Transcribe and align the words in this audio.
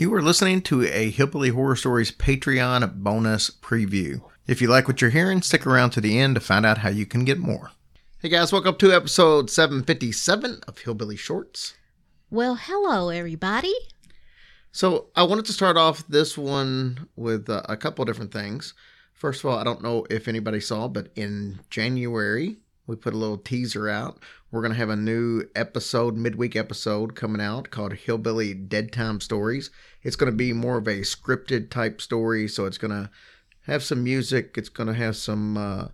You 0.00 0.14
are 0.14 0.22
listening 0.22 0.62
to 0.62 0.84
a 0.84 1.10
Hillbilly 1.10 1.48
Horror 1.48 1.74
Stories 1.74 2.12
Patreon 2.12 2.98
bonus 2.98 3.50
preview. 3.50 4.20
If 4.46 4.62
you 4.62 4.68
like 4.68 4.86
what 4.86 5.00
you're 5.00 5.10
hearing, 5.10 5.42
stick 5.42 5.66
around 5.66 5.90
to 5.90 6.00
the 6.00 6.20
end 6.20 6.36
to 6.36 6.40
find 6.40 6.64
out 6.64 6.78
how 6.78 6.88
you 6.88 7.04
can 7.04 7.24
get 7.24 7.40
more. 7.40 7.72
Hey 8.20 8.28
guys, 8.28 8.52
welcome 8.52 8.76
to 8.76 8.92
episode 8.92 9.50
757 9.50 10.60
of 10.68 10.78
Hillbilly 10.78 11.16
Shorts. 11.16 11.74
Well, 12.30 12.54
hello, 12.54 13.08
everybody. 13.08 13.74
So, 14.70 15.08
I 15.16 15.24
wanted 15.24 15.46
to 15.46 15.52
start 15.52 15.76
off 15.76 16.06
this 16.06 16.38
one 16.38 17.08
with 17.16 17.50
uh, 17.50 17.62
a 17.68 17.76
couple 17.76 18.04
different 18.04 18.32
things. 18.32 18.74
First 19.14 19.42
of 19.42 19.50
all, 19.50 19.58
I 19.58 19.64
don't 19.64 19.82
know 19.82 20.06
if 20.08 20.28
anybody 20.28 20.60
saw, 20.60 20.86
but 20.86 21.08
in 21.16 21.58
January, 21.70 22.58
we 22.88 22.96
put 22.96 23.14
a 23.14 23.18
little 23.18 23.36
teaser 23.36 23.88
out. 23.88 24.18
We're 24.50 24.62
going 24.62 24.72
to 24.72 24.78
have 24.78 24.88
a 24.88 24.96
new 24.96 25.44
episode, 25.54 26.16
midweek 26.16 26.56
episode 26.56 27.14
coming 27.14 27.40
out 27.40 27.70
called 27.70 27.92
Hillbilly 27.92 28.54
Dead 28.54 28.92
Time 28.92 29.20
Stories. 29.20 29.70
It's 30.08 30.16
going 30.16 30.32
to 30.32 30.36
be 30.36 30.54
more 30.54 30.78
of 30.78 30.88
a 30.88 31.00
scripted 31.00 31.68
type 31.68 32.00
story, 32.00 32.48
so 32.48 32.64
it's 32.64 32.78
going 32.78 32.92
to 32.92 33.10
have 33.66 33.84
some 33.84 34.02
music. 34.02 34.54
It's 34.56 34.70
going 34.70 34.86
to 34.86 34.94
have 34.94 35.16
some 35.16 35.58
uh, 35.58 35.88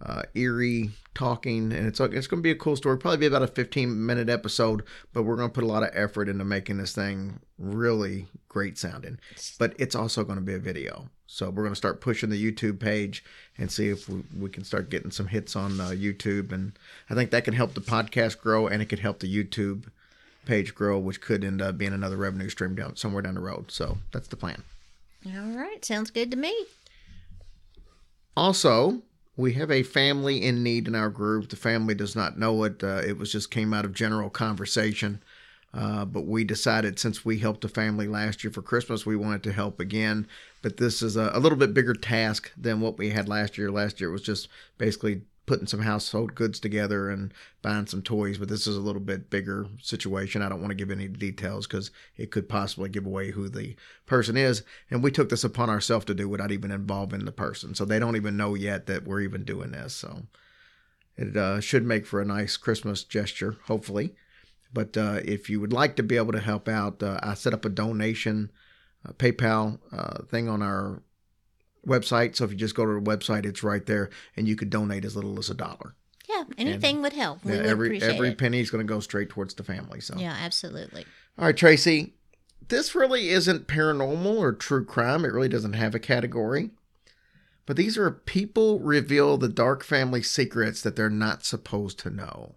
uh, 0.00 0.22
eerie 0.36 0.90
talking, 1.16 1.72
and 1.72 1.84
it's 1.84 1.98
it's 1.98 2.28
going 2.28 2.40
to 2.40 2.46
be 2.46 2.52
a 2.52 2.54
cool 2.54 2.76
story. 2.76 2.96
Probably 2.96 3.18
be 3.18 3.26
about 3.26 3.42
a 3.42 3.48
15 3.48 4.06
minute 4.06 4.28
episode, 4.28 4.84
but 5.12 5.24
we're 5.24 5.34
going 5.34 5.48
to 5.48 5.52
put 5.52 5.64
a 5.64 5.66
lot 5.66 5.82
of 5.82 5.90
effort 5.94 6.28
into 6.28 6.44
making 6.44 6.76
this 6.76 6.94
thing 6.94 7.40
really 7.58 8.28
great 8.48 8.78
sounding. 8.78 9.18
But 9.58 9.74
it's 9.80 9.96
also 9.96 10.22
going 10.22 10.38
to 10.38 10.44
be 10.44 10.54
a 10.54 10.60
video, 10.60 11.10
so 11.26 11.50
we're 11.50 11.64
going 11.64 11.72
to 11.72 11.76
start 11.76 12.00
pushing 12.00 12.30
the 12.30 12.40
YouTube 12.40 12.78
page 12.78 13.24
and 13.58 13.68
see 13.68 13.88
if 13.88 14.08
we, 14.08 14.22
we 14.38 14.48
can 14.48 14.62
start 14.62 14.90
getting 14.90 15.10
some 15.10 15.26
hits 15.26 15.56
on 15.56 15.80
uh, 15.80 15.88
YouTube, 15.88 16.52
and 16.52 16.78
I 17.10 17.14
think 17.14 17.32
that 17.32 17.44
can 17.44 17.54
help 17.54 17.74
the 17.74 17.80
podcast 17.80 18.38
grow, 18.40 18.68
and 18.68 18.80
it 18.80 18.86
could 18.86 19.00
help 19.00 19.18
the 19.18 19.44
YouTube 19.44 19.86
page 20.46 20.74
grow, 20.74 20.98
which 20.98 21.20
could 21.20 21.44
end 21.44 21.60
up 21.60 21.76
being 21.76 21.92
another 21.92 22.16
revenue 22.16 22.48
stream 22.48 22.74
down 22.74 22.96
somewhere 22.96 23.22
down 23.22 23.34
the 23.34 23.40
road. 23.40 23.70
So 23.70 23.98
that's 24.12 24.28
the 24.28 24.36
plan. 24.36 24.62
All 25.26 25.56
right, 25.56 25.84
sounds 25.84 26.10
good 26.10 26.30
to 26.30 26.36
me. 26.36 26.54
Also, 28.36 29.02
we 29.36 29.54
have 29.54 29.70
a 29.70 29.82
family 29.82 30.42
in 30.42 30.62
need 30.62 30.88
in 30.88 30.94
our 30.94 31.10
group. 31.10 31.48
The 31.48 31.56
family 31.56 31.94
does 31.94 32.14
not 32.14 32.38
know 32.38 32.64
it. 32.64 32.82
Uh, 32.82 33.02
it 33.06 33.18
was 33.18 33.32
just 33.32 33.50
came 33.50 33.74
out 33.74 33.84
of 33.84 33.92
general 33.92 34.30
conversation. 34.30 35.22
Uh, 35.74 36.06
but 36.06 36.24
we 36.24 36.42
decided 36.42 36.98
since 36.98 37.24
we 37.24 37.38
helped 37.38 37.64
a 37.64 37.68
family 37.68 38.08
last 38.08 38.42
year 38.42 38.50
for 38.50 38.62
Christmas, 38.62 39.04
we 39.04 39.16
wanted 39.16 39.42
to 39.42 39.52
help 39.52 39.78
again. 39.78 40.26
But 40.62 40.78
this 40.78 41.02
is 41.02 41.16
a, 41.16 41.30
a 41.34 41.40
little 41.40 41.58
bit 41.58 41.74
bigger 41.74 41.92
task 41.92 42.50
than 42.56 42.80
what 42.80 42.96
we 42.96 43.10
had 43.10 43.28
last 43.28 43.58
year. 43.58 43.70
Last 43.70 44.00
year 44.00 44.10
was 44.10 44.22
just 44.22 44.48
basically 44.78 45.22
putting 45.46 45.66
some 45.66 45.80
household 45.80 46.34
goods 46.34 46.60
together 46.60 47.08
and 47.08 47.32
buying 47.62 47.86
some 47.86 48.02
toys. 48.02 48.38
But 48.38 48.48
this 48.48 48.66
is 48.66 48.76
a 48.76 48.80
little 48.80 49.00
bit 49.00 49.30
bigger 49.30 49.66
situation. 49.80 50.42
I 50.42 50.48
don't 50.48 50.60
want 50.60 50.70
to 50.70 50.76
give 50.76 50.90
any 50.90 51.08
details 51.08 51.66
because 51.66 51.90
it 52.16 52.30
could 52.30 52.48
possibly 52.48 52.88
give 52.88 53.06
away 53.06 53.30
who 53.30 53.48
the 53.48 53.76
person 54.04 54.36
is. 54.36 54.62
And 54.90 55.02
we 55.02 55.10
took 55.10 55.28
this 55.28 55.44
upon 55.44 55.70
ourselves 55.70 56.04
to 56.06 56.14
do 56.14 56.28
without 56.28 56.52
even 56.52 56.70
involving 56.70 57.24
the 57.24 57.32
person. 57.32 57.74
So 57.74 57.84
they 57.84 57.98
don't 57.98 58.16
even 58.16 58.36
know 58.36 58.54
yet 58.54 58.86
that 58.86 59.04
we're 59.04 59.20
even 59.20 59.44
doing 59.44 59.70
this. 59.70 59.94
So 59.94 60.24
it 61.16 61.36
uh, 61.36 61.60
should 61.60 61.84
make 61.84 62.06
for 62.06 62.20
a 62.20 62.26
nice 62.26 62.56
Christmas 62.56 63.04
gesture, 63.04 63.56
hopefully. 63.64 64.14
But 64.72 64.96
uh, 64.96 65.20
if 65.24 65.48
you 65.48 65.60
would 65.60 65.72
like 65.72 65.96
to 65.96 66.02
be 66.02 66.16
able 66.16 66.32
to 66.32 66.40
help 66.40 66.68
out, 66.68 67.02
uh, 67.02 67.18
I 67.22 67.34
set 67.34 67.54
up 67.54 67.64
a 67.64 67.70
donation 67.70 68.50
uh, 69.06 69.12
PayPal 69.12 69.78
uh, 69.92 70.24
thing 70.24 70.48
on 70.48 70.60
our 70.60 71.02
website. 71.86 72.36
So 72.36 72.44
if 72.44 72.50
you 72.50 72.56
just 72.56 72.74
go 72.74 72.84
to 72.86 73.00
the 73.00 73.10
website, 73.10 73.44
it's 73.46 73.62
right 73.62 73.84
there, 73.86 74.10
and 74.36 74.46
you 74.48 74.56
could 74.56 74.70
donate 74.70 75.04
as 75.04 75.14
little 75.16 75.38
as 75.38 75.50
a 75.50 75.54
dollar. 75.54 75.94
Yeah, 76.28 76.42
anything 76.58 77.02
would 77.02 77.12
help. 77.12 77.44
We 77.44 77.52
Yeah, 77.52 77.58
would 77.58 77.66
every 77.66 78.02
every 78.02 78.28
it. 78.30 78.38
penny 78.38 78.60
is 78.60 78.70
going 78.70 78.84
to 78.86 78.92
go 78.92 79.00
straight 79.00 79.28
towards 79.30 79.54
the 79.54 79.62
family. 79.62 80.00
So 80.00 80.16
Yeah, 80.16 80.36
absolutely. 80.40 81.04
all 81.38 81.44
right, 81.46 81.56
Tracy, 81.56 82.14
this 82.68 82.94
really 82.94 83.28
isn't 83.28 83.68
paranormal 83.68 84.36
or 84.38 84.52
true 84.52 84.84
crime. 84.84 85.24
It 85.24 85.32
really 85.32 85.48
doesn't 85.48 85.74
have 85.74 85.94
a 85.94 86.00
category. 86.00 86.70
But 87.64 87.76
these 87.76 87.96
are 87.98 88.10
people 88.10 88.78
reveal 88.80 89.36
the 89.38 89.48
dark 89.48 89.82
family 89.84 90.22
secrets 90.22 90.82
that 90.82 90.94
they're 90.96 91.10
not 91.10 91.44
supposed 91.44 91.98
to 92.00 92.10
know. 92.10 92.54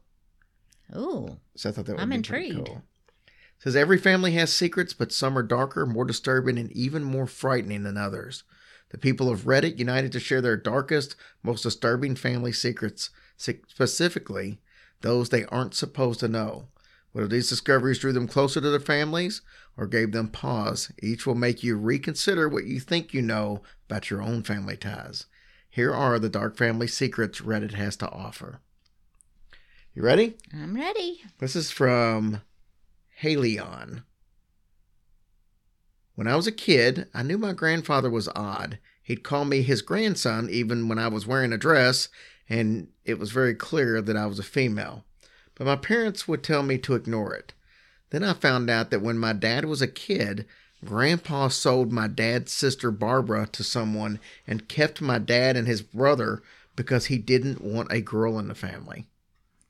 Ooh, 0.96 1.38
So 1.56 1.70
I 1.70 1.72
thought 1.72 1.86
that 1.86 1.94
would 1.94 2.02
I'm 2.02 2.10
be 2.10 2.22
pretty 2.22 2.48
intrigued. 2.50 2.68
cool. 2.68 2.84
It 3.28 3.64
says 3.64 3.76
every 3.76 3.98
family 3.98 4.32
has 4.34 4.54
secrets, 4.54 4.94
but 4.94 5.12
some 5.12 5.38
are 5.38 5.44
darker, 5.44 5.86
more 5.86 6.06
disturbing, 6.06 6.58
and 6.58 6.72
even 6.72 7.04
more 7.04 7.28
frightening 7.28 7.84
than 7.84 7.98
others. 7.98 8.44
The 8.90 8.98
people 8.98 9.30
of 9.30 9.42
Reddit 9.42 9.78
united 9.78 10.12
to 10.14 10.20
share 10.20 10.42
their 10.42 10.58
darkest, 10.58 11.16
most 11.44 11.64
disturbing 11.64 12.16
family 12.16 12.52
secrets, 12.52 13.12
specifically 13.38 14.60
those 15.02 15.30
they 15.30 15.46
aren't 15.46 15.76
supposed 15.76 16.20
to 16.22 16.28
know. 16.28 16.68
Whether 17.12 17.28
these 17.28 17.50
discoveries 17.50 18.00
drew 18.00 18.14
them 18.14 18.28
closer 18.28 18.62
to 18.62 18.70
their 18.70 18.80
families 18.80 19.42
or 19.78 19.88
gave 19.88 20.12
them 20.12 20.28
pause, 20.28 20.92
each 21.02 21.26
will 21.26 21.36
make 21.36 21.64
you 21.64 21.76
reconsider 21.76 22.48
what 22.48 22.66
you 22.66 22.80
think 22.80 23.14
you 23.14 23.22
know 23.22 23.62
about 23.88 24.10
your 24.10 24.22
own 24.22 24.44
family 24.44 24.78
ties. 24.78 25.26
Here 25.70 25.94
are 25.94 26.20
the 26.20 26.30
dark 26.30 26.58
family 26.58 26.88
secrets 26.88 27.42
Reddit 27.42 27.74
has 27.74 27.96
to 27.98 28.10
offer. 28.10 28.60
You 29.94 30.04
ready? 30.04 30.38
I'm 30.54 30.76
ready. 30.76 31.22
This 31.40 31.56
is 31.56 31.72
from 31.72 32.42
Haleon. 33.22 34.04
When 36.20 36.28
I 36.28 36.36
was 36.36 36.48
a 36.48 36.52
kid, 36.52 37.08
I 37.14 37.24
knew 37.24 37.38
my 37.38 37.54
grandfather 37.54 38.10
was 38.10 38.28
odd. 38.36 38.78
He'd 39.02 39.24
call 39.24 39.46
me 39.46 39.62
his 39.62 39.82
grandson 39.82 40.50
even 40.50 40.90
when 40.90 41.00
I 41.00 41.08
was 41.08 41.26
wearing 41.26 41.54
a 41.54 41.58
dress, 41.58 42.10
and 42.50 42.90
it 43.06 43.18
was 43.18 43.32
very 43.32 43.56
clear 43.56 44.02
that 44.02 44.18
I 44.18 44.26
was 44.26 44.38
a 44.38 44.44
female. 44.44 45.06
But 45.56 45.66
my 45.66 45.78
parents 45.78 46.28
would 46.28 46.44
tell 46.44 46.62
me 46.62 46.78
to 46.80 46.96
ignore 46.96 47.34
it. 47.34 47.54
Then 48.10 48.26
I 48.26 48.34
found 48.34 48.70
out 48.70 48.92
that 48.92 49.02
when 49.02 49.18
my 49.18 49.32
dad 49.32 49.64
was 49.64 49.82
a 49.82 49.88
kid, 49.88 50.46
Grandpa 50.84 51.48
sold 51.48 51.94
my 51.94 52.10
dad's 52.10 52.52
sister 52.52 52.92
Barbara 52.92 53.48
to 53.54 53.64
someone 53.64 54.20
and 54.46 54.68
kept 54.68 55.00
my 55.00 55.20
dad 55.20 55.56
and 55.56 55.70
his 55.70 55.82
brother 55.82 56.44
because 56.76 57.06
he 57.06 57.18
didn't 57.18 57.62
want 57.62 57.94
a 57.94 58.02
girl 58.02 58.38
in 58.38 58.50
the 58.50 58.56
family. 58.56 59.08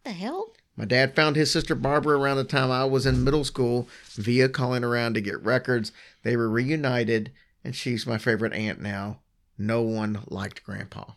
The 0.03 0.13
hell? 0.13 0.53
My 0.79 0.85
dad 0.85 1.13
found 1.13 1.35
his 1.35 1.51
sister 1.51 1.75
Barbara 1.75 2.17
around 2.17 2.37
the 2.37 2.45
time 2.45 2.71
I 2.71 2.85
was 2.85 3.05
in 3.05 3.25
middle 3.25 3.43
school 3.43 3.89
via 4.15 4.47
calling 4.47 4.85
around 4.85 5.13
to 5.15 5.21
get 5.21 5.43
records. 5.43 5.91
They 6.23 6.35
were 6.35 6.49
reunited, 6.49 7.31
and 7.63 7.75
she's 7.75 8.07
my 8.07 8.17
favorite 8.17 8.53
aunt 8.53 8.81
now. 8.81 9.19
No 9.57 9.81
one 9.81 10.23
liked 10.27 10.63
Grandpa. 10.63 11.13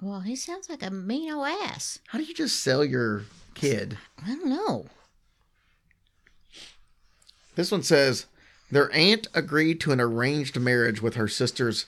Well, 0.00 0.20
he 0.20 0.36
sounds 0.36 0.68
like 0.68 0.82
a 0.82 0.90
mean 0.90 1.32
old 1.32 1.48
ass. 1.48 2.00
How 2.08 2.18
do 2.18 2.24
you 2.24 2.34
just 2.34 2.60
sell 2.62 2.84
your 2.84 3.22
kid? 3.54 3.96
I 4.22 4.28
don't 4.28 4.48
know. 4.48 4.86
This 7.54 7.72
one 7.72 7.82
says 7.82 8.26
their 8.70 8.92
aunt 8.92 9.28
agreed 9.32 9.80
to 9.80 9.92
an 9.92 10.00
arranged 10.00 10.58
marriage 10.60 11.00
with 11.00 11.14
her 11.14 11.28
sister's 11.28 11.86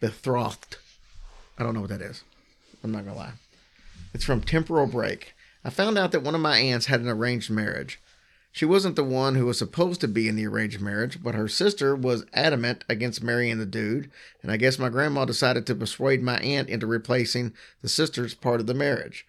betrothed. 0.00 0.78
I 1.58 1.62
don't 1.62 1.74
know 1.74 1.82
what 1.82 1.90
that 1.90 2.02
is. 2.02 2.24
I'm 2.82 2.90
not 2.92 3.04
gonna 3.04 3.16
lie. 3.16 3.32
It's 4.12 4.24
from 4.24 4.40
Temporal 4.40 4.86
Break. 4.86 5.34
I 5.64 5.70
found 5.70 5.98
out 5.98 6.12
that 6.12 6.22
one 6.22 6.34
of 6.34 6.40
my 6.40 6.58
aunts 6.58 6.86
had 6.86 7.00
an 7.00 7.08
arranged 7.08 7.50
marriage. 7.50 8.00
She 8.56 8.64
wasn't 8.64 8.96
the 8.96 9.04
one 9.04 9.34
who 9.34 9.44
was 9.44 9.58
supposed 9.58 10.00
to 10.00 10.08
be 10.08 10.28
in 10.28 10.34
the 10.34 10.46
arranged 10.46 10.80
marriage, 10.80 11.22
but 11.22 11.34
her 11.34 11.46
sister 11.46 11.94
was 11.94 12.24
adamant 12.32 12.84
against 12.88 13.22
marrying 13.22 13.58
the 13.58 13.66
dude, 13.66 14.10
and 14.40 14.50
I 14.50 14.56
guess 14.56 14.78
my 14.78 14.88
grandma 14.88 15.26
decided 15.26 15.66
to 15.66 15.74
persuade 15.74 16.22
my 16.22 16.38
aunt 16.38 16.70
into 16.70 16.86
replacing 16.86 17.52
the 17.82 17.88
sister's 17.90 18.32
part 18.32 18.60
of 18.60 18.66
the 18.66 18.72
marriage. 18.72 19.26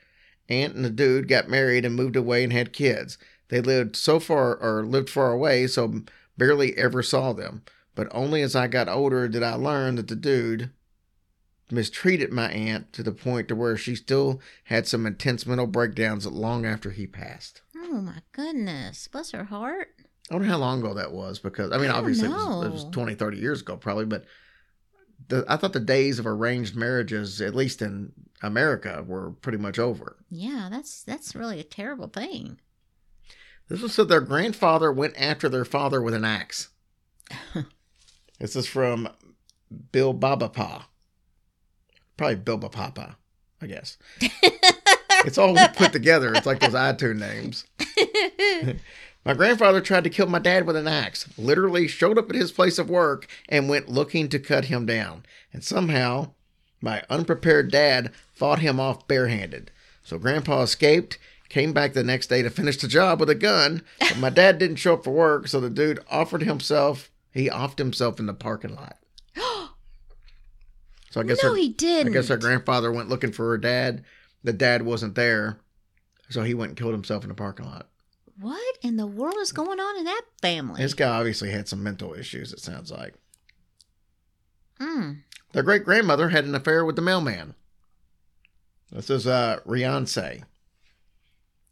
Aunt 0.47 0.75
and 0.75 0.85
the 0.85 0.89
dude 0.89 1.27
got 1.27 1.49
married 1.49 1.83
and 1.83 1.93
moved 1.93 2.15
away 2.15 2.41
and 2.41 2.53
had 2.53 2.71
kids. 2.71 3.17
They 3.49 3.59
lived 3.59 3.97
so 3.97 4.21
far 4.21 4.55
or 4.55 4.85
lived 4.85 5.09
far 5.09 5.33
away, 5.33 5.67
so 5.67 6.03
barely 6.37 6.77
ever 6.77 7.03
saw 7.03 7.33
them. 7.33 7.63
But 7.95 8.07
only 8.11 8.41
as 8.41 8.55
I 8.55 8.67
got 8.67 8.87
older 8.87 9.27
did 9.27 9.43
I 9.43 9.55
learn 9.55 9.95
that 9.95 10.07
the 10.07 10.15
dude 10.15 10.69
mistreated 11.69 12.31
my 12.31 12.49
aunt 12.49 12.93
to 12.93 13.03
the 13.03 13.11
point 13.11 13.49
to 13.49 13.57
where 13.57 13.75
she 13.75 13.93
still 13.93 14.39
had 14.63 14.87
some 14.87 15.05
intense 15.05 15.45
mental 15.45 15.67
breakdowns 15.67 16.25
long 16.25 16.65
after 16.65 16.91
he 16.91 17.05
passed. 17.05 17.61
Oh 17.89 18.01
my 18.01 18.21
goodness. 18.33 19.07
Bless 19.07 19.31
her 19.31 19.45
heart. 19.45 19.89
I 20.29 20.33
don't 20.33 20.43
how 20.43 20.57
long 20.57 20.79
ago 20.79 20.93
that 20.95 21.13
was 21.13 21.39
because 21.39 21.71
I 21.71 21.77
mean 21.77 21.89
I 21.89 21.97
obviously 21.97 22.27
it 22.27 22.31
was, 22.31 22.65
it 22.65 22.71
was 22.71 22.85
20 22.91 23.15
30 23.15 23.37
years 23.37 23.61
ago 23.61 23.77
probably 23.77 24.05
but 24.05 24.25
the, 25.29 25.45
I 25.47 25.55
thought 25.55 25.71
the 25.73 25.79
days 25.79 26.19
of 26.19 26.27
arranged 26.27 26.75
marriages 26.75 27.41
at 27.41 27.55
least 27.55 27.81
in 27.81 28.11
America 28.41 29.03
were 29.07 29.31
pretty 29.31 29.57
much 29.57 29.79
over. 29.79 30.17
Yeah, 30.29 30.67
that's 30.69 31.03
that's 31.03 31.35
really 31.35 31.59
a 31.59 31.63
terrible 31.63 32.07
thing. 32.07 32.59
This 33.69 33.81
one 33.81 33.89
said 33.89 34.09
their 34.09 34.21
grandfather 34.21 34.91
went 34.91 35.19
after 35.19 35.49
their 35.49 35.65
father 35.65 36.01
with 36.01 36.13
an 36.13 36.25
axe. 36.25 36.69
this 38.39 38.55
is 38.55 38.67
from 38.67 39.09
Bill 39.91 40.13
Babapa. 40.13 40.83
Probably 42.15 42.35
Bill 42.35 42.57
Papa, 42.57 43.17
I 43.61 43.67
guess. 43.67 43.97
it's 44.21 45.37
all 45.37 45.55
put 45.75 45.91
together. 45.91 46.33
It's 46.33 46.45
like 46.45 46.59
those 46.59 46.73
iTunes 46.73 47.19
names. 47.19 47.65
My 49.27 49.33
grandfather 49.33 49.81
tried 49.81 50.05
to 50.05 50.09
kill 50.09 50.27
my 50.27 50.39
dad 50.39 50.65
with 50.65 50.77
an 50.77 50.87
axe, 50.87 51.27
literally 51.37 51.85
showed 51.85 52.17
up 52.17 52.29
at 52.29 52.35
his 52.37 52.53
place 52.53 52.79
of 52.79 52.89
work 52.89 53.27
and 53.49 53.67
went 53.67 53.89
looking 53.89 54.29
to 54.29 54.39
cut 54.39 54.65
him 54.65 54.85
down. 54.85 55.25
And 55.51 55.61
somehow, 55.65 56.31
my 56.79 57.03
unprepared 57.09 57.69
dad 57.69 58.13
fought 58.33 58.59
him 58.59 58.79
off 58.79 59.05
barehanded. 59.05 59.69
So 60.01 60.17
grandpa 60.17 60.61
escaped, 60.61 61.17
came 61.49 61.73
back 61.73 61.91
the 61.91 62.05
next 62.05 62.27
day 62.27 62.41
to 62.41 62.49
finish 62.49 62.77
the 62.77 62.87
job 62.87 63.19
with 63.19 63.29
a 63.29 63.35
gun. 63.35 63.81
But 63.99 64.17
my 64.17 64.29
dad 64.29 64.59
didn't 64.59 64.77
show 64.77 64.93
up 64.93 65.03
for 65.03 65.11
work, 65.11 65.49
so 65.49 65.59
the 65.59 65.69
dude 65.69 65.99
offered 66.09 66.43
himself 66.43 67.11
He 67.33 67.49
offed 67.49 67.79
himself 67.79 68.21
in 68.21 68.27
the 68.27 68.33
parking 68.33 68.75
lot. 68.75 68.97
So 71.09 71.21
I 71.21 71.23
guess 71.23 71.41
no, 71.41 71.51
her, 71.51 71.55
he 71.55 71.69
didn't. 71.69 72.11
I 72.11 72.13
guess 72.13 72.27
her 72.27 72.35
grandfather 72.35 72.91
went 72.91 73.07
looking 73.07 73.31
for 73.31 73.49
her 73.49 73.57
dad. 73.57 74.03
The 74.43 74.51
dad 74.51 74.81
wasn't 74.81 75.15
there, 75.15 75.57
so 76.29 76.43
he 76.43 76.53
went 76.53 76.69
and 76.71 76.77
killed 76.77 76.93
himself 76.93 77.23
in 77.23 77.29
the 77.29 77.35
parking 77.35 77.65
lot. 77.65 77.87
What 78.39 78.77
in 78.81 78.97
the 78.97 79.07
world 79.07 79.37
is 79.39 79.51
going 79.51 79.79
on 79.79 79.97
in 79.97 80.03
that 80.05 80.21
family? 80.41 80.81
This 80.81 80.93
guy 80.93 81.09
obviously 81.09 81.49
had 81.51 81.67
some 81.67 81.81
mental 81.83 82.13
issues. 82.13 82.53
It 82.53 82.59
sounds 82.59 82.91
like 82.91 83.15
Hmm. 84.79 85.13
their 85.53 85.63
great 85.63 85.83
grandmother 85.83 86.29
had 86.29 86.45
an 86.45 86.53
affair 86.53 86.85
with 86.85 86.95
the 86.95 87.01
mailman. 87.01 87.55
This 88.91 89.09
is 89.09 89.25
uh, 89.25 89.59
Riance. 89.65 90.17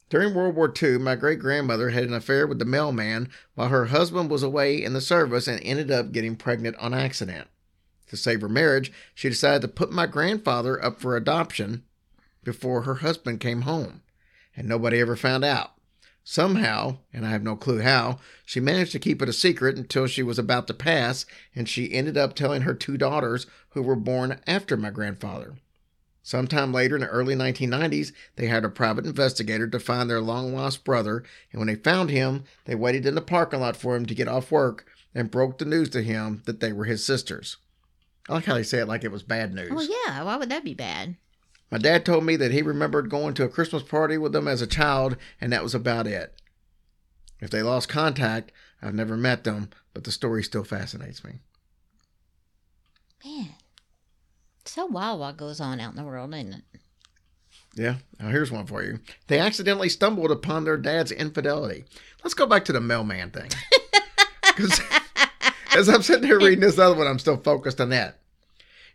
During 0.09 0.33
World 0.33 0.55
War 0.55 0.71
II, 0.81 0.99
my 0.99 1.15
great 1.15 1.39
grandmother 1.39 1.89
had 1.89 2.03
an 2.05 2.13
affair 2.13 2.45
with 2.47 2.59
the 2.59 2.65
mailman 2.65 3.29
while 3.55 3.69
her 3.69 3.85
husband 3.85 4.29
was 4.29 4.43
away 4.43 4.81
in 4.83 4.93
the 4.93 5.01
service 5.01 5.47
and 5.47 5.59
ended 5.63 5.91
up 5.91 6.11
getting 6.11 6.35
pregnant 6.35 6.75
on 6.77 6.93
accident. 6.93 7.47
To 8.07 8.17
save 8.17 8.41
her 8.41 8.49
marriage, 8.49 8.91
she 9.15 9.29
decided 9.29 9.61
to 9.63 9.67
put 9.67 9.91
my 9.91 10.05
grandfather 10.05 10.83
up 10.83 10.99
for 10.99 11.15
adoption 11.15 11.83
before 12.43 12.83
her 12.83 12.95
husband 12.95 13.39
came 13.39 13.61
home, 13.61 14.01
and 14.55 14.67
nobody 14.67 14.99
ever 14.99 15.15
found 15.15 15.43
out. 15.43 15.71
Somehow, 16.23 16.97
and 17.13 17.25
I 17.25 17.29
have 17.29 17.43
no 17.43 17.55
clue 17.55 17.81
how, 17.81 18.19
she 18.43 18.59
managed 18.59 18.91
to 18.93 18.99
keep 18.99 19.21
it 19.21 19.29
a 19.29 19.33
secret 19.33 19.77
until 19.77 20.07
she 20.07 20.23
was 20.23 20.39
about 20.39 20.65
to 20.67 20.73
pass, 20.73 21.25
and 21.53 21.69
she 21.69 21.93
ended 21.93 22.17
up 22.17 22.33
telling 22.33 22.63
her 22.63 22.73
two 22.73 22.97
daughters 22.97 23.45
who 23.69 23.83
were 23.83 23.95
born 23.95 24.39
after 24.47 24.75
my 24.75 24.89
grandfather. 24.89 25.55
Sometime 26.23 26.73
later 26.73 26.95
in 26.95 27.01
the 27.01 27.07
early 27.07 27.35
1990s, 27.35 28.11
they 28.37 28.47
hired 28.47 28.65
a 28.65 28.69
private 28.69 29.05
investigator 29.05 29.67
to 29.67 29.79
find 29.79 30.09
their 30.09 30.19
long 30.19 30.55
lost 30.55 30.83
brother, 30.83 31.23
and 31.51 31.59
when 31.59 31.67
they 31.67 31.75
found 31.75 32.09
him, 32.09 32.45
they 32.65 32.73
waited 32.73 33.05
in 33.05 33.13
the 33.13 33.21
parking 33.21 33.59
lot 33.59 33.75
for 33.75 33.95
him 33.95 34.07
to 34.07 34.15
get 34.15 34.27
off 34.27 34.51
work 34.51 34.87
and 35.13 35.29
broke 35.29 35.59
the 35.59 35.65
news 35.65 35.91
to 35.91 36.01
him 36.01 36.41
that 36.45 36.59
they 36.59 36.73
were 36.73 36.85
his 36.85 37.05
sisters. 37.05 37.57
I 38.27 38.33
like 38.33 38.45
how 38.45 38.55
they 38.55 38.63
say 38.63 38.79
it 38.79 38.87
like 38.87 39.03
it 39.03 39.11
was 39.11 39.21
bad 39.21 39.53
news. 39.53 39.69
Well, 39.69 39.87
yeah. 40.07 40.23
Why 40.23 40.37
would 40.37 40.49
that 40.49 40.63
be 40.63 40.73
bad? 40.73 41.15
My 41.71 41.77
dad 41.77 42.05
told 42.05 42.23
me 42.23 42.35
that 42.35 42.51
he 42.51 42.61
remembered 42.61 43.09
going 43.09 43.33
to 43.35 43.43
a 43.43 43.49
Christmas 43.49 43.83
party 43.83 44.17
with 44.17 44.33
them 44.33 44.47
as 44.47 44.61
a 44.61 44.67
child, 44.67 45.17
and 45.41 45.51
that 45.51 45.63
was 45.63 45.75
about 45.75 46.07
it. 46.07 46.33
If 47.39 47.49
they 47.49 47.61
lost 47.61 47.89
contact, 47.89 48.51
I've 48.81 48.93
never 48.93 49.17
met 49.17 49.43
them, 49.43 49.69
but 49.93 50.03
the 50.03 50.11
story 50.11 50.43
still 50.43 50.63
fascinates 50.63 51.23
me. 51.23 51.39
Man, 53.23 53.55
so 54.65 54.85
wild 54.85 55.19
what 55.19 55.37
goes 55.37 55.59
on 55.59 55.79
out 55.79 55.91
in 55.91 55.97
the 55.97 56.03
world, 56.03 56.33
isn't 56.33 56.53
it? 56.53 56.79
Yeah, 57.75 57.95
now 58.19 58.29
here's 58.29 58.51
one 58.51 58.67
for 58.67 58.83
you. 58.83 58.99
They 59.27 59.39
accidentally 59.39 59.89
stumbled 59.89 60.31
upon 60.31 60.63
their 60.63 60.77
dad's 60.77 61.11
infidelity. 61.11 61.85
Let's 62.23 62.33
go 62.33 62.45
back 62.45 62.63
to 62.65 62.73
the 62.73 62.81
mailman 62.81 63.31
thing. 63.31 63.49
Because 64.55 64.81
as 65.75 65.89
I'm 65.89 66.01
sitting 66.01 66.23
here 66.23 66.39
reading 66.39 66.61
this 66.61 66.79
other 66.79 66.95
one, 66.95 67.07
I'm 67.07 67.19
still 67.19 67.37
focused 67.37 67.81
on 67.81 67.89
that. 67.89 68.19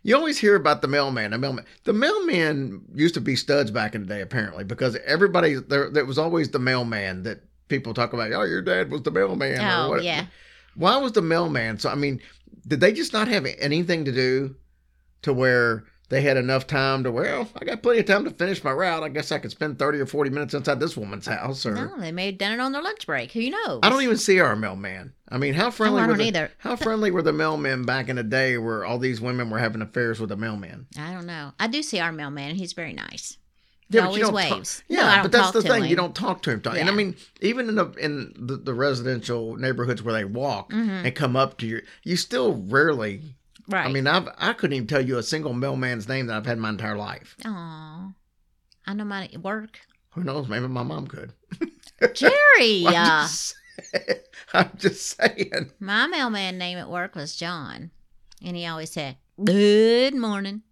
You 0.03 0.15
always 0.15 0.37
hear 0.37 0.55
about 0.55 0.81
the 0.81 0.87
mailman. 0.87 1.31
The 1.31 1.37
mailman. 1.37 1.65
The 1.83 1.93
mailman 1.93 2.81
used 2.95 3.13
to 3.13 3.21
be 3.21 3.35
studs 3.35 3.69
back 3.71 3.93
in 3.93 4.01
the 4.01 4.07
day, 4.07 4.21
apparently, 4.21 4.63
because 4.63 4.95
everybody 5.05 5.55
there. 5.55 5.89
There 5.89 6.05
was 6.05 6.17
always 6.17 6.49
the 6.49 6.59
mailman 6.59 7.23
that 7.23 7.43
people 7.67 7.93
talk 7.93 8.13
about. 8.13 8.31
Oh, 8.33 8.43
your 8.43 8.61
dad 8.61 8.89
was 8.91 9.03
the 9.03 9.11
mailman. 9.11 9.59
or 9.59 9.85
oh, 9.85 9.89
what- 9.89 10.03
yeah. 10.03 10.25
Why 10.75 10.97
was 10.97 11.11
the 11.11 11.21
mailman? 11.21 11.79
So 11.79 11.89
I 11.89 11.95
mean, 11.95 12.21
did 12.65 12.79
they 12.79 12.93
just 12.93 13.13
not 13.13 13.27
have 13.27 13.45
anything 13.59 14.05
to 14.05 14.11
do 14.11 14.55
to 15.23 15.33
where 15.33 15.83
they 16.11 16.21
had 16.21 16.37
enough 16.37 16.67
time 16.67 17.03
to 17.05 17.11
well, 17.11 17.47
I 17.59 17.65
got 17.65 17.81
plenty 17.81 18.01
of 18.01 18.05
time 18.05 18.25
to 18.25 18.29
finish 18.31 18.63
my 18.63 18.71
route. 18.71 19.01
I 19.01 19.09
guess 19.09 19.31
I 19.31 19.39
could 19.39 19.49
spend 19.49 19.79
thirty 19.79 19.97
or 19.99 20.05
forty 20.05 20.29
minutes 20.29 20.53
inside 20.53 20.79
this 20.79 20.95
woman's 20.95 21.25
house. 21.25 21.65
Or 21.65 21.73
No, 21.73 21.97
they 21.99 22.11
may 22.11 22.27
have 22.27 22.37
done 22.37 22.51
it 22.51 22.59
on 22.59 22.71
their 22.73 22.83
lunch 22.83 23.07
break. 23.07 23.31
Who 23.31 23.49
knows? 23.49 23.79
I 23.81 23.89
don't 23.89 24.03
even 24.03 24.17
see 24.17 24.39
our 24.39 24.55
mailman. 24.55 25.13
I 25.29 25.37
mean, 25.37 25.53
how 25.55 25.71
friendly 25.71 26.01
Oh, 26.01 26.05
I 26.05 26.07
were 26.07 26.17
the, 26.17 26.25
either. 26.25 26.51
how 26.59 26.75
friendly 26.75 27.09
were 27.09 27.21
the 27.23 27.31
mailmen 27.31 27.85
back 27.85 28.09
in 28.09 28.17
the 28.17 28.23
day 28.23 28.57
where 28.57 28.85
all 28.85 28.99
these 28.99 29.19
women 29.21 29.49
were 29.49 29.57
having 29.59 29.81
affairs 29.81 30.19
with 30.19 30.29
the 30.29 30.37
mailman? 30.37 30.85
I 30.99 31.13
don't 31.13 31.25
know. 31.25 31.53
I 31.59 31.67
do 31.67 31.81
see 31.81 31.99
our 31.99 32.11
mailman. 32.11 32.55
He's 32.55 32.73
very 32.73 32.93
nice. 32.93 33.37
He 33.89 33.97
Yeah, 33.97 34.05
always 34.05 34.21
don't 34.21 34.33
talk- 34.33 34.51
waves. 34.53 34.83
Yeah, 34.87 35.17
no, 35.17 35.21
but 35.23 35.31
that's 35.33 35.51
the 35.51 35.61
thing. 35.61 35.83
him. 35.83 35.89
You 35.89 35.95
don't 35.97 36.15
talk 36.15 36.41
to 36.43 36.51
him. 36.51 36.61
Yeah. 36.65 36.73
And 36.75 36.89
I 36.89 36.93
mean, 36.93 37.15
even 37.41 37.67
in 37.69 37.75
the 37.75 37.87
in 37.93 38.33
the, 38.37 38.55
the 38.57 38.73
residential 38.73 39.55
neighborhoods 39.57 40.01
where 40.03 40.13
they 40.13 40.23
walk 40.25 40.71
Mhm. 40.71 41.05
and 41.05 41.15
come 41.15 41.35
up 41.35 41.57
to 41.57 41.65
you, 41.67 41.81
you 42.03 42.15
still 42.15 42.53
rarely 42.69 43.35
Right. 43.71 43.85
I 43.85 43.91
mean, 43.91 44.05
I've 44.05 44.27
I 44.37 44.53
couldn't 44.53 44.75
even 44.75 44.87
tell 44.87 45.01
you 45.01 45.17
a 45.17 45.23
single 45.23 45.53
mailman's 45.53 46.07
name 46.07 46.27
that 46.27 46.35
I've 46.35 46.45
had 46.45 46.57
my 46.57 46.69
entire 46.69 46.97
life. 46.97 47.35
Aw. 47.45 48.11
I 48.85 48.93
know 48.93 49.05
my 49.05 49.29
work. 49.41 49.79
Who 50.11 50.23
knows? 50.23 50.47
Maybe 50.49 50.67
my 50.67 50.83
mom 50.83 51.07
could. 51.07 51.31
Jerry! 52.13 52.85
I'm, 52.87 52.95
uh, 52.95 53.21
just, 53.23 53.55
I'm 54.53 54.71
just 54.77 55.17
saying. 55.17 55.71
my 55.79 56.07
mailman 56.07 56.57
name 56.57 56.77
at 56.77 56.89
work 56.89 57.15
was 57.15 57.35
John. 57.35 57.91
And 58.43 58.57
he 58.57 58.65
always 58.65 58.91
said, 58.91 59.17
Good 59.43 60.15
morning. 60.15 60.63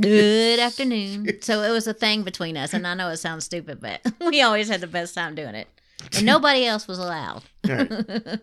Good 0.00 0.58
afternoon. 0.60 1.28
So 1.42 1.62
it 1.62 1.70
was 1.70 1.86
a 1.86 1.92
thing 1.92 2.22
between 2.22 2.56
us. 2.56 2.72
And 2.72 2.86
I 2.86 2.94
know 2.94 3.10
it 3.10 3.18
sounds 3.18 3.44
stupid, 3.44 3.80
but 3.80 4.00
we 4.20 4.40
always 4.40 4.68
had 4.68 4.80
the 4.80 4.86
best 4.86 5.14
time 5.14 5.34
doing 5.34 5.54
it. 5.54 5.68
And 6.16 6.24
nobody 6.24 6.64
else 6.64 6.88
was 6.88 6.98
allowed. 6.98 7.42
All 7.68 7.74
right. 7.76 8.40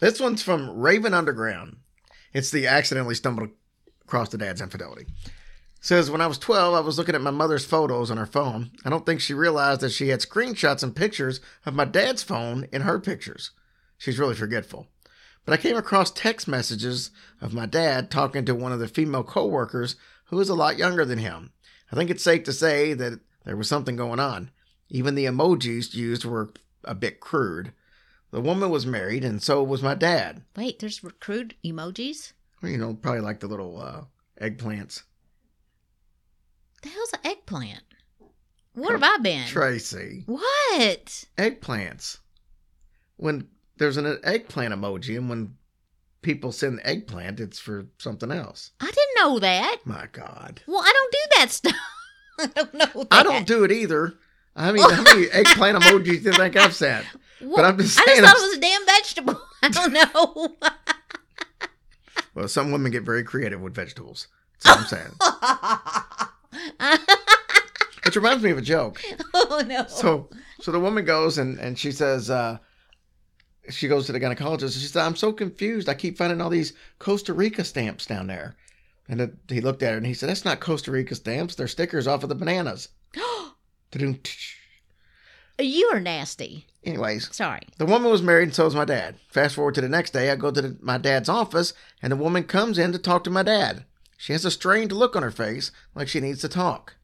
This 0.00 0.20
one's 0.20 0.42
from 0.42 0.78
Raven 0.78 1.14
Underground. 1.14 1.78
It's 2.34 2.50
the 2.50 2.66
accidentally 2.66 3.14
stumbled 3.14 3.50
across 4.02 4.28
the 4.28 4.38
dad's 4.38 4.60
infidelity. 4.60 5.06
Says 5.80 6.10
when 6.10 6.20
I 6.20 6.26
was 6.26 6.38
12, 6.38 6.74
I 6.74 6.80
was 6.80 6.98
looking 6.98 7.14
at 7.14 7.20
my 7.20 7.30
mother's 7.30 7.64
photos 7.64 8.10
on 8.10 8.16
her 8.16 8.26
phone. 8.26 8.70
I 8.84 8.90
don't 8.90 9.06
think 9.06 9.20
she 9.20 9.34
realized 9.34 9.80
that 9.82 9.90
she 9.90 10.08
had 10.08 10.20
screenshots 10.20 10.82
and 10.82 10.96
pictures 10.96 11.40
of 11.64 11.74
my 11.74 11.84
dad's 11.84 12.22
phone 12.22 12.66
in 12.72 12.82
her 12.82 12.98
pictures. 12.98 13.50
She's 13.98 14.18
really 14.18 14.34
forgetful. 14.34 14.88
But 15.44 15.52
I 15.52 15.62
came 15.62 15.76
across 15.76 16.10
text 16.10 16.48
messages 16.48 17.10
of 17.40 17.52
my 17.52 17.66
dad 17.66 18.10
talking 18.10 18.44
to 18.46 18.54
one 18.54 18.72
of 18.72 18.80
the 18.80 18.88
female 18.88 19.24
coworkers 19.24 19.96
who 20.26 20.36
was 20.36 20.48
a 20.48 20.54
lot 20.54 20.78
younger 20.78 21.04
than 21.04 21.18
him. 21.18 21.52
I 21.92 21.96
think 21.96 22.10
it's 22.10 22.24
safe 22.24 22.44
to 22.44 22.52
say 22.52 22.94
that 22.94 23.20
there 23.44 23.56
was 23.56 23.68
something 23.68 23.94
going 23.94 24.20
on. 24.20 24.50
Even 24.88 25.14
the 25.14 25.26
emojis 25.26 25.94
used 25.94 26.24
were 26.24 26.52
a 26.84 26.94
bit 26.94 27.20
crude. 27.20 27.72
The 28.34 28.40
woman 28.40 28.68
was 28.68 28.84
married, 28.84 29.24
and 29.24 29.40
so 29.40 29.62
was 29.62 29.80
my 29.80 29.94
dad. 29.94 30.42
Wait, 30.56 30.80
there's 30.80 31.00
crude 31.20 31.54
emojis? 31.64 32.32
Well, 32.60 32.72
You 32.72 32.78
know, 32.78 32.94
probably 32.94 33.20
like 33.20 33.38
the 33.38 33.46
little 33.46 33.80
uh, 33.80 34.06
eggplants. 34.40 35.04
The 36.82 36.88
hell's 36.88 37.12
an 37.12 37.20
eggplant? 37.22 37.84
What 38.72 38.90
have 38.90 39.04
I 39.04 39.18
been? 39.18 39.46
Tracy, 39.46 40.24
What? 40.26 41.26
eggplants. 41.38 42.18
When 43.18 43.46
there's 43.76 43.98
an 43.98 44.18
eggplant 44.24 44.74
emoji, 44.74 45.16
and 45.16 45.28
when 45.28 45.54
people 46.20 46.50
send 46.50 46.80
eggplant, 46.82 47.38
it's 47.38 47.60
for 47.60 47.86
something 47.98 48.32
else. 48.32 48.72
I 48.80 48.86
didn't 48.86 49.14
know 49.16 49.38
that. 49.38 49.78
My 49.84 50.08
God. 50.10 50.60
Well, 50.66 50.82
I 50.82 50.92
don't 50.92 51.12
do 51.12 51.18
that 51.38 51.50
stuff. 51.52 51.76
I 52.40 52.46
don't 52.48 52.74
know 52.74 53.04
that. 53.04 53.08
I 53.12 53.22
don't 53.22 53.46
do 53.46 53.62
it 53.62 53.70
either. 53.70 54.14
I 54.56 54.72
mean, 54.72 54.88
how 54.88 55.02
many 55.02 55.26
eggplant 55.32 55.78
emojis 55.82 56.04
do 56.04 56.12
you 56.12 56.32
think 56.32 56.56
I've 56.56 56.74
sent? 56.74 57.04
Well, 57.40 57.56
but 57.56 57.64
I'm 57.64 57.78
just 57.78 57.98
I 58.00 58.04
saying, 58.04 58.22
just 58.22 58.32
thought 58.34 58.40
I'm- 58.40 58.44
it 58.44 58.48
was 58.48 58.56
a 58.56 58.60
damn 58.60 58.86
vegetable. 58.86 59.40
I 59.62 59.68
don't 59.68 59.92
know. 59.92 60.56
Well, 62.34 62.48
some 62.48 62.72
women 62.72 62.90
get 62.90 63.04
very 63.04 63.22
creative 63.22 63.60
with 63.60 63.76
vegetables. 63.76 64.26
That's 64.64 64.90
what 64.92 65.00
I'm 65.02 65.14
saying. 66.80 66.98
Which 68.04 68.16
reminds 68.16 68.42
me 68.42 68.50
of 68.50 68.58
a 68.58 68.62
joke. 68.62 69.00
oh 69.34 69.62
no. 69.64 69.86
So, 69.86 70.28
so 70.60 70.72
the 70.72 70.80
woman 70.80 71.04
goes 71.04 71.38
and 71.38 71.58
and 71.60 71.78
she 71.78 71.92
says, 71.92 72.30
uh, 72.30 72.58
she 73.70 73.86
goes 73.86 74.06
to 74.06 74.12
the 74.12 74.18
gynecologist 74.18 74.62
and 74.62 74.72
she 74.72 74.86
said, 74.88 75.02
"I'm 75.06 75.14
so 75.16 75.32
confused. 75.32 75.88
I 75.88 75.94
keep 75.94 76.18
finding 76.18 76.40
all 76.40 76.50
these 76.50 76.72
Costa 76.98 77.32
Rica 77.32 77.62
stamps 77.64 78.04
down 78.04 78.26
there." 78.26 78.56
And 79.08 79.20
it, 79.20 79.34
he 79.48 79.60
looked 79.60 79.82
at 79.84 79.92
her 79.92 79.96
and 79.96 80.06
he 80.06 80.12
said, 80.14 80.28
"That's 80.28 80.44
not 80.44 80.58
Costa 80.60 80.90
Rica 80.90 81.14
stamps. 81.14 81.54
They're 81.54 81.68
stickers 81.68 82.06
off 82.08 82.24
of 82.24 82.28
the 82.28 82.34
bananas." 82.34 82.88
Tsh. 83.94 84.56
you 85.58 85.90
are 85.92 86.00
nasty. 86.00 86.66
Anyways, 86.84 87.34
Sorry. 87.34 87.62
the 87.78 87.86
woman 87.86 88.10
was 88.10 88.22
married 88.22 88.44
and 88.48 88.54
so 88.54 88.64
was 88.64 88.74
my 88.74 88.84
dad. 88.84 89.16
Fast 89.28 89.54
forward 89.54 89.74
to 89.76 89.80
the 89.80 89.88
next 89.88 90.12
day, 90.12 90.30
I 90.30 90.36
go 90.36 90.50
to 90.50 90.60
the, 90.60 90.76
my 90.80 90.98
dad's 90.98 91.28
office 91.28 91.72
and 92.02 92.12
the 92.12 92.16
woman 92.16 92.44
comes 92.44 92.78
in 92.78 92.92
to 92.92 92.98
talk 92.98 93.24
to 93.24 93.30
my 93.30 93.42
dad. 93.42 93.84
She 94.18 94.32
has 94.32 94.44
a 94.44 94.50
strained 94.50 94.92
look 94.92 95.16
on 95.16 95.22
her 95.22 95.30
face, 95.30 95.70
like 95.94 96.08
she 96.08 96.20
needs 96.20 96.40
to 96.42 96.48
talk. 96.48 96.96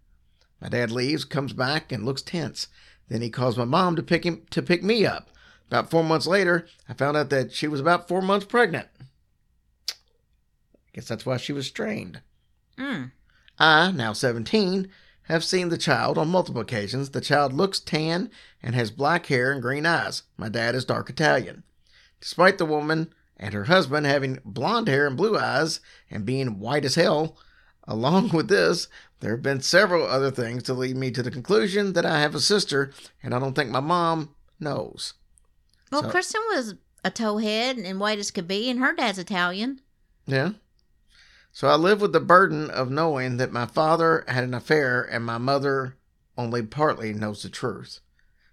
My 0.61 0.69
dad 0.69 0.91
leaves, 0.91 1.25
comes 1.25 1.53
back, 1.53 1.91
and 1.93 2.05
looks 2.05 2.23
tense. 2.23 2.69
Then 3.09 3.23
he 3.23 3.31
calls 3.31 3.57
my 3.57 3.65
mom 3.65 3.97
to 3.97 4.03
pick 4.03 4.25
him 4.25 4.43
to 4.51 4.63
pick 4.63 4.83
me 4.83 5.07
up. 5.07 5.31
About 5.67 5.91
four 5.91 6.05
months 6.05 6.27
later, 6.27 6.67
I 6.89 6.95
found 6.95 7.17
out 7.17 7.31
that 7.31 7.53
she 7.53 7.69
was 7.69 7.81
about 7.81 8.09
four 8.09 8.21
months 8.21 8.47
pregnant. 8.47 8.89
Guess 10.93 11.09
that's 11.09 11.25
why 11.27 11.37
she 11.37 11.53
was 11.53 11.67
strained. 11.67 12.21
Mm. 12.77 13.13
I, 13.59 13.91
now 13.93 14.13
17, 14.13 14.89
have 15.31 15.45
seen 15.45 15.69
the 15.69 15.79
child 15.79 16.19
on 16.19 16.29
multiple 16.29 16.61
occasions. 16.61 17.11
The 17.11 17.21
child 17.21 17.53
looks 17.53 17.81
tan 17.81 18.31
and 18.63 18.75
has 18.75 18.91
black 18.91 19.27
hair 19.27 19.53
and 19.53 19.63
green 19.63 19.87
eyes. 19.87 20.23
My 20.37 20.49
dad 20.49 20.75
is 20.75 20.85
dark 20.85 21.09
Italian. 21.11 21.63
Despite 22.21 22.59
the 22.59 22.67
woman 22.67 23.13
and 23.37 23.55
her 23.55 23.65
husband 23.65 24.07
having 24.07 24.39
blonde 24.45 24.89
hair 24.89 25.07
and 25.07 25.17
blue 25.17 25.39
eyes 25.39 25.81
and 26.11 26.27
being 26.27 26.59
white 26.59 26.85
as 26.85 26.95
hell, 26.97 27.37
along 27.89 28.31
with 28.31 28.49
this, 28.49 28.89
there 29.21 29.33
have 29.33 29.43
been 29.43 29.61
several 29.61 30.07
other 30.07 30.31
things 30.31 30.63
to 30.65 30.75
lead 30.75 30.97
me 30.97 31.11
to 31.11 31.23
the 31.23 31.31
conclusion 31.31 31.93
that 31.95 32.07
I 32.07 32.21
have 32.21 32.35
a 32.35 32.41
sister 32.41 32.93
and 33.23 33.35
I 33.35 33.39
don't 33.39 33.55
think 33.55 33.71
my 33.71 33.81
mom 33.81 34.35
knows. 34.59 35.15
Well, 35.91 36.03
So- 36.03 36.11
Kristen 36.11 36.43
was 36.51 36.75
a 37.05 37.11
towhead 37.11 37.83
and 37.83 37.99
white 37.99 38.19
as 38.19 38.31
could 38.31 38.47
be, 38.47 38.69
and 38.69 38.79
her 38.81 38.95
dad's 38.95 39.19
Italian. 39.19 39.81
Yeah. 40.27 40.53
So 41.53 41.69
I 41.69 41.75
live 41.75 42.01
with 42.01 42.13
the 42.13 42.21
burden 42.21 42.71
of 42.71 42.91
knowing 42.91 43.37
that 43.39 43.53
my 43.53 43.67
father 43.67 44.25
had 44.29 44.45
an 44.45 44.55
affair 44.55 45.03
and 45.03 45.25
my 45.25 45.39
mother 45.39 45.97
only 46.39 46.63
partly 46.63 47.13
knows 47.13 47.43
the 47.43 47.49
truth. 47.49 48.01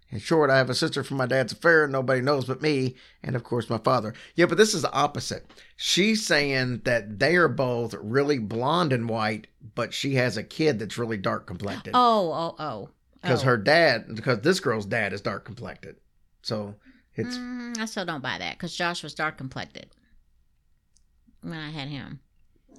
In 0.10 0.20
short, 0.20 0.50
I 0.50 0.58
have 0.58 0.70
a 0.70 0.76
sister 0.76 1.04
from 1.04 1.18
my 1.18 1.26
dad's 1.26 1.52
affair 1.52 1.84
and 1.84 1.92
nobody 1.92 2.22
knows 2.22 2.46
but 2.46 2.62
me 2.62 2.96
and, 3.22 3.36
of 3.36 3.44
course, 3.44 3.70
my 3.70 3.78
father. 3.78 4.14
Yeah, 4.36 4.46
but 4.46 4.58
this 4.58 4.74
is 4.74 4.82
the 4.82 4.92
opposite. 4.94 5.52
She's 5.76 6.26
saying 6.26 6.82
that 6.86 7.20
they 7.20 7.36
are 7.36 7.50
both 7.50 7.94
really 7.96 8.40
blonde 8.40 8.94
and 8.94 9.10
white, 9.10 9.48
but 9.76 9.94
she 9.94 10.16
has 10.16 10.38
a 10.38 10.44
kid 10.44 10.80
that's 10.80 10.98
really 10.98 11.18
dark 11.18 11.46
complected. 11.46 11.92
Oh, 11.94 12.32
oh, 12.32 12.56
oh. 12.58 12.90
Because 13.22 13.42
oh. 13.44 13.48
her 13.48 13.58
dad, 13.58 14.16
because 14.16 14.40
this 14.42 14.62
girl's 14.62 14.86
dad 14.86 15.12
is 15.12 15.22
dark 15.22 15.44
complected. 15.44 15.98
So 16.42 16.76
it's, 17.16 17.38
Mm, 17.38 17.78
I 17.78 17.86
still 17.86 18.06
don't 18.06 18.24
buy 18.24 18.38
that 18.38 18.58
because 18.58 18.76
Josh 18.76 19.04
was 19.04 19.14
dark 19.14 19.38
complected 19.38 19.88
when 21.42 21.60
I 21.60 21.72
had 21.72 21.90
him. 21.90 22.22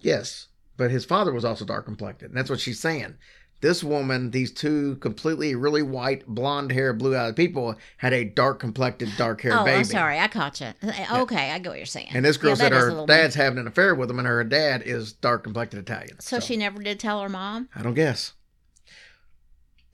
Yes, 0.01 0.49
but 0.77 0.91
his 0.91 1.05
father 1.05 1.33
was 1.33 1.45
also 1.45 1.65
dark 1.65 1.85
complected. 1.85 2.31
And 2.31 2.37
that's 2.37 2.51
what 2.51 2.61
she's 2.61 2.81
saying. 2.81 3.17
This 3.61 3.83
woman, 3.83 4.31
these 4.31 4.53
two 4.53 4.97
completely 4.97 5.57
really 5.57 5.83
white, 5.83 6.25
blonde 6.29 6.71
hair, 6.71 6.93
blue 6.93 7.17
eyed 7.17 7.35
people 7.35 7.75
had 7.97 8.13
a 8.13 8.25
dark 8.25 8.61
complected, 8.61 9.09
dark 9.19 9.41
hair 9.41 9.59
oh, 9.59 9.65
baby. 9.65 9.79
I'm 9.79 9.85
sorry. 9.85 10.21
I 10.21 10.29
caught 10.29 10.61
you. 10.61 10.69
Okay, 11.13 11.51
I 11.51 11.59
get 11.59 11.69
what 11.69 11.77
you're 11.79 11.87
saying. 11.87 12.11
And 12.13 12.25
this 12.25 12.37
girl 12.37 12.51
Yeah, 12.51 12.55
said 12.55 12.73
that 12.73 12.79
her 12.79 13.07
dad's 13.07 13.35
having 13.35 13.59
an 13.59 13.67
affair 13.67 13.97
with 13.97 14.09
him, 14.09 14.21
and 14.21 14.29
her 14.29 14.45
dad 14.45 14.83
is 14.83 15.13
dark 15.13 15.43
complected 15.43 15.81
Italian. 15.81 16.21
So, 16.21 16.39
she 16.39 16.57
never 16.57 16.81
did 16.81 17.01
tell 17.01 17.21
her 17.21 17.29
mom. 17.29 17.69
I 17.75 17.83
don't 17.83 17.95
guess. 17.95 18.35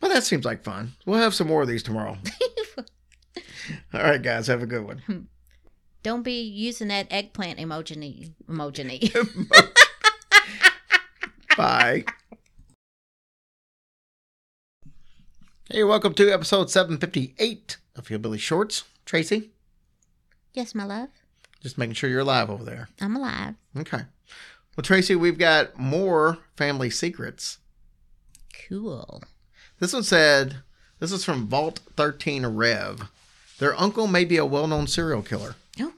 Well, 0.02 0.12
that 0.12 0.24
seems 0.24 0.44
like 0.44 0.62
fun. 0.62 0.92
We'll 1.06 1.20
have 1.20 1.32
some 1.32 1.46
more 1.46 1.62
of 1.62 1.68
these 1.68 1.82
tomorrow. 1.82 2.18
All 3.94 4.02
right, 4.02 4.20
guys, 4.20 4.46
have 4.48 4.62
a 4.62 4.66
good 4.66 4.84
one. 4.84 5.02
Don't 6.02 6.22
be 6.22 6.42
using 6.42 6.88
that 6.88 7.06
eggplant 7.10 7.58
emoji. 7.58 8.34
Emoji. 8.46 9.74
Bye. 11.56 12.04
Hey, 15.70 15.84
welcome 15.84 16.14
to 16.14 16.30
episode 16.32 16.70
758 16.70 17.76
of 17.96 18.08
Hillbilly 18.08 18.38
Shorts. 18.38 18.84
Tracy, 19.04 19.50
yes, 20.54 20.74
my 20.74 20.84
love. 20.84 21.08
just 21.62 21.76
making 21.76 21.94
sure 21.94 22.08
you're 22.08 22.20
alive 22.20 22.48
over 22.50 22.64
there. 22.64 22.88
I'm 23.00 23.16
alive. 23.16 23.54
Okay. 23.78 24.02
Well, 24.76 24.82
Tracy, 24.82 25.14
we've 25.14 25.38
got 25.38 25.78
more 25.78 26.38
family 26.56 26.88
secrets. 26.90 27.58
Cool. 28.68 29.22
This 29.78 29.92
one 29.92 30.02
said, 30.02 30.56
this 31.00 31.12
is 31.12 31.24
from 31.24 31.48
Vault 31.48 31.80
13 31.96 32.46
Rev. 32.46 33.10
Their 33.58 33.78
uncle 33.78 34.06
may 34.06 34.24
be 34.24 34.38
a 34.38 34.46
well 34.46 34.66
known 34.66 34.86
serial 34.86 35.22
killer. 35.22 35.54
Oh, 35.80 35.92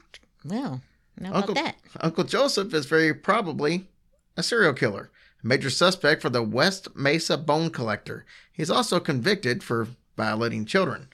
well, 0.45 0.81
know 1.19 1.33
Uncle, 1.33 1.51
about 1.53 1.63
that. 1.63 1.75
Uncle 2.01 2.23
Joseph 2.25 2.73
is 2.73 2.85
very 2.85 3.13
probably 3.13 3.87
a 4.35 4.43
serial 4.43 4.73
killer, 4.73 5.09
major 5.43 5.69
suspect 5.69 6.21
for 6.21 6.29
the 6.29 6.43
West 6.43 6.95
Mesa 6.95 7.37
bone 7.37 7.69
collector. 7.69 8.25
He's 8.51 8.69
also 8.71 8.99
convicted 8.99 9.63
for 9.63 9.87
violating 10.15 10.65
children. 10.65 11.09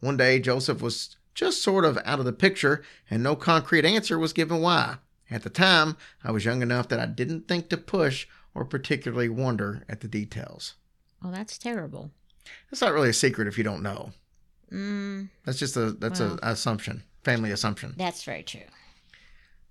One 0.00 0.16
day, 0.16 0.38
Joseph 0.40 0.80
was 0.82 1.16
just 1.34 1.62
sort 1.62 1.84
of 1.84 1.98
out 2.04 2.18
of 2.18 2.24
the 2.24 2.32
picture, 2.32 2.82
and 3.10 3.22
no 3.22 3.36
concrete 3.36 3.84
answer 3.84 4.18
was 4.18 4.32
given 4.32 4.60
why. 4.60 4.96
At 5.30 5.42
the 5.42 5.50
time, 5.50 5.96
I 6.24 6.30
was 6.30 6.44
young 6.44 6.62
enough 6.62 6.88
that 6.88 7.00
I 7.00 7.06
didn't 7.06 7.48
think 7.48 7.68
to 7.68 7.76
push 7.76 8.26
or 8.54 8.64
particularly 8.64 9.28
wonder 9.28 9.84
at 9.88 10.00
the 10.00 10.08
details. 10.08 10.74
Oh, 11.22 11.30
that's 11.30 11.58
terrible. 11.58 12.10
That's 12.70 12.80
not 12.80 12.92
really 12.92 13.08
a 13.10 13.14
secret 13.14 13.48
if 13.48 13.58
you 13.58 13.64
don't 13.64 13.82
know. 13.82 14.12
Mm, 14.72 15.28
That's 15.44 15.58
just 15.58 15.76
a 15.76 15.92
that's 15.92 16.20
Well. 16.20 16.38
a 16.42 16.50
assumption, 16.52 17.04
family 17.22 17.50
assumption. 17.50 17.94
that's 17.96 18.24
very 18.24 18.42
true. 18.42 18.62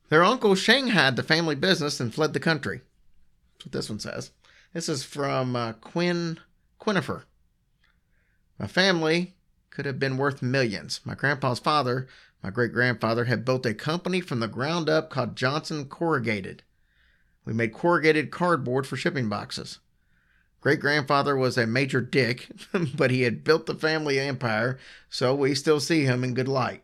Their 0.10 0.24
uncle 0.24 0.56
shanghaied 0.56 1.16
the 1.16 1.24
family 1.24 1.56
business 1.56 2.00
and 2.00 2.14
fled 2.14 2.34
the 2.34 2.40
country. 2.40 2.82
What 3.66 3.72
this 3.72 3.90
one 3.90 4.00
says. 4.00 4.30
This 4.74 4.88
is 4.88 5.04
from 5.04 5.56
uh, 5.56 5.74
Quinn 5.74 6.40
Quinifer. 6.80 7.24
My 8.60 8.68
family 8.68 9.34
could 9.72 9.86
have 9.88 9.98
been 9.98 10.18
worth 10.18 10.44
millions. 10.44 11.02
My 11.04 11.16
grandpa's 11.16 11.58
father, 11.58 12.08
my 12.44 12.52
great 12.52 12.74
grandfather, 12.74 13.26
had 13.26 13.44
built 13.44 13.66
a 13.66 13.74
company 13.74 14.22
from 14.22 14.40
the 14.40 14.48
ground 14.48 14.88
up 14.88 15.10
called 15.10 15.36
Johnson 15.36 15.86
Corrugated. 15.86 16.62
We 17.44 17.54
made 17.54 17.74
corrugated 17.74 18.30
cardboard 18.30 18.86
for 18.86 18.98
shipping 18.98 19.30
boxes. 19.30 19.80
Great 20.62 20.80
grandfather 20.80 21.36
was 21.36 21.58
a 21.58 21.66
major 21.66 22.02
dick, 22.02 22.50
but 22.96 23.10
he 23.10 23.24
had 23.24 23.44
built 23.44 23.66
the 23.66 23.74
family 23.74 24.20
empire, 24.20 24.78
so 25.10 25.34
we 25.34 25.56
still 25.56 25.80
see 25.80 26.04
him 26.04 26.24
in 26.24 26.36
good 26.36 26.48
light. 26.48 26.84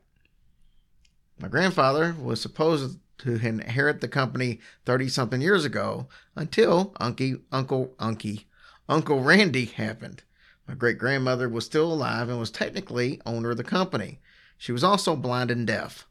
My 1.40 1.48
grandfather 1.48 2.16
was 2.20 2.42
supposed 2.42 2.98
to 3.22 3.36
inherit 3.36 4.02
the 4.02 4.08
company 4.08 4.60
30 4.86 5.10
something 5.10 5.42
years 5.42 5.66
ago 5.66 6.08
until 6.36 6.94
Unky, 7.00 7.42
Uncle 7.52 7.94
Unky, 8.00 8.46
Uncle 8.90 9.22
Randy 9.22 9.66
happened. 9.66 10.24
My 10.68 10.74
great 10.74 10.98
grandmother 10.98 11.50
was 11.50 11.66
still 11.66 11.92
alive 11.92 12.30
and 12.30 12.40
was 12.40 12.52
technically 12.52 13.22
owner 13.26 13.52
of 13.52 13.58
the 13.58 13.64
company. 13.64 14.20
She 14.58 14.72
was 14.72 14.84
also 14.84 15.16
blind 15.16 15.52
and 15.52 15.66
deaf. 15.66 16.08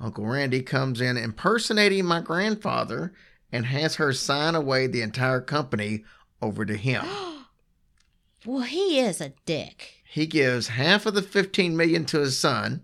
Uncle 0.00 0.26
Randy 0.26 0.62
comes 0.62 1.00
in 1.00 1.16
impersonating 1.16 2.04
my 2.04 2.20
grandfather 2.20 3.12
and 3.52 3.66
has 3.66 3.96
her 3.96 4.12
sign 4.12 4.54
away 4.54 4.86
the 4.86 5.02
entire 5.02 5.40
company 5.40 6.04
over 6.40 6.64
to 6.64 6.76
him. 6.76 7.04
well, 8.46 8.62
he 8.62 8.98
is 8.98 9.20
a 9.20 9.34
dick. 9.46 10.02
He 10.04 10.26
gives 10.26 10.68
half 10.68 11.06
of 11.06 11.14
the 11.14 11.22
15 11.22 11.76
million 11.76 12.04
to 12.06 12.18
his 12.20 12.36
son, 12.36 12.82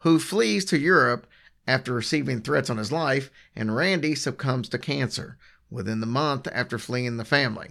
who 0.00 0.18
flees 0.18 0.64
to 0.66 0.78
Europe 0.78 1.26
after 1.66 1.92
receiving 1.92 2.40
threats 2.40 2.70
on 2.70 2.76
his 2.76 2.92
life, 2.92 3.30
and 3.54 3.74
Randy 3.74 4.14
succumbs 4.14 4.68
to 4.70 4.78
cancer 4.78 5.36
within 5.70 6.00
the 6.00 6.06
month 6.06 6.46
after 6.52 6.78
fleeing 6.78 7.16
the 7.16 7.24
family. 7.24 7.70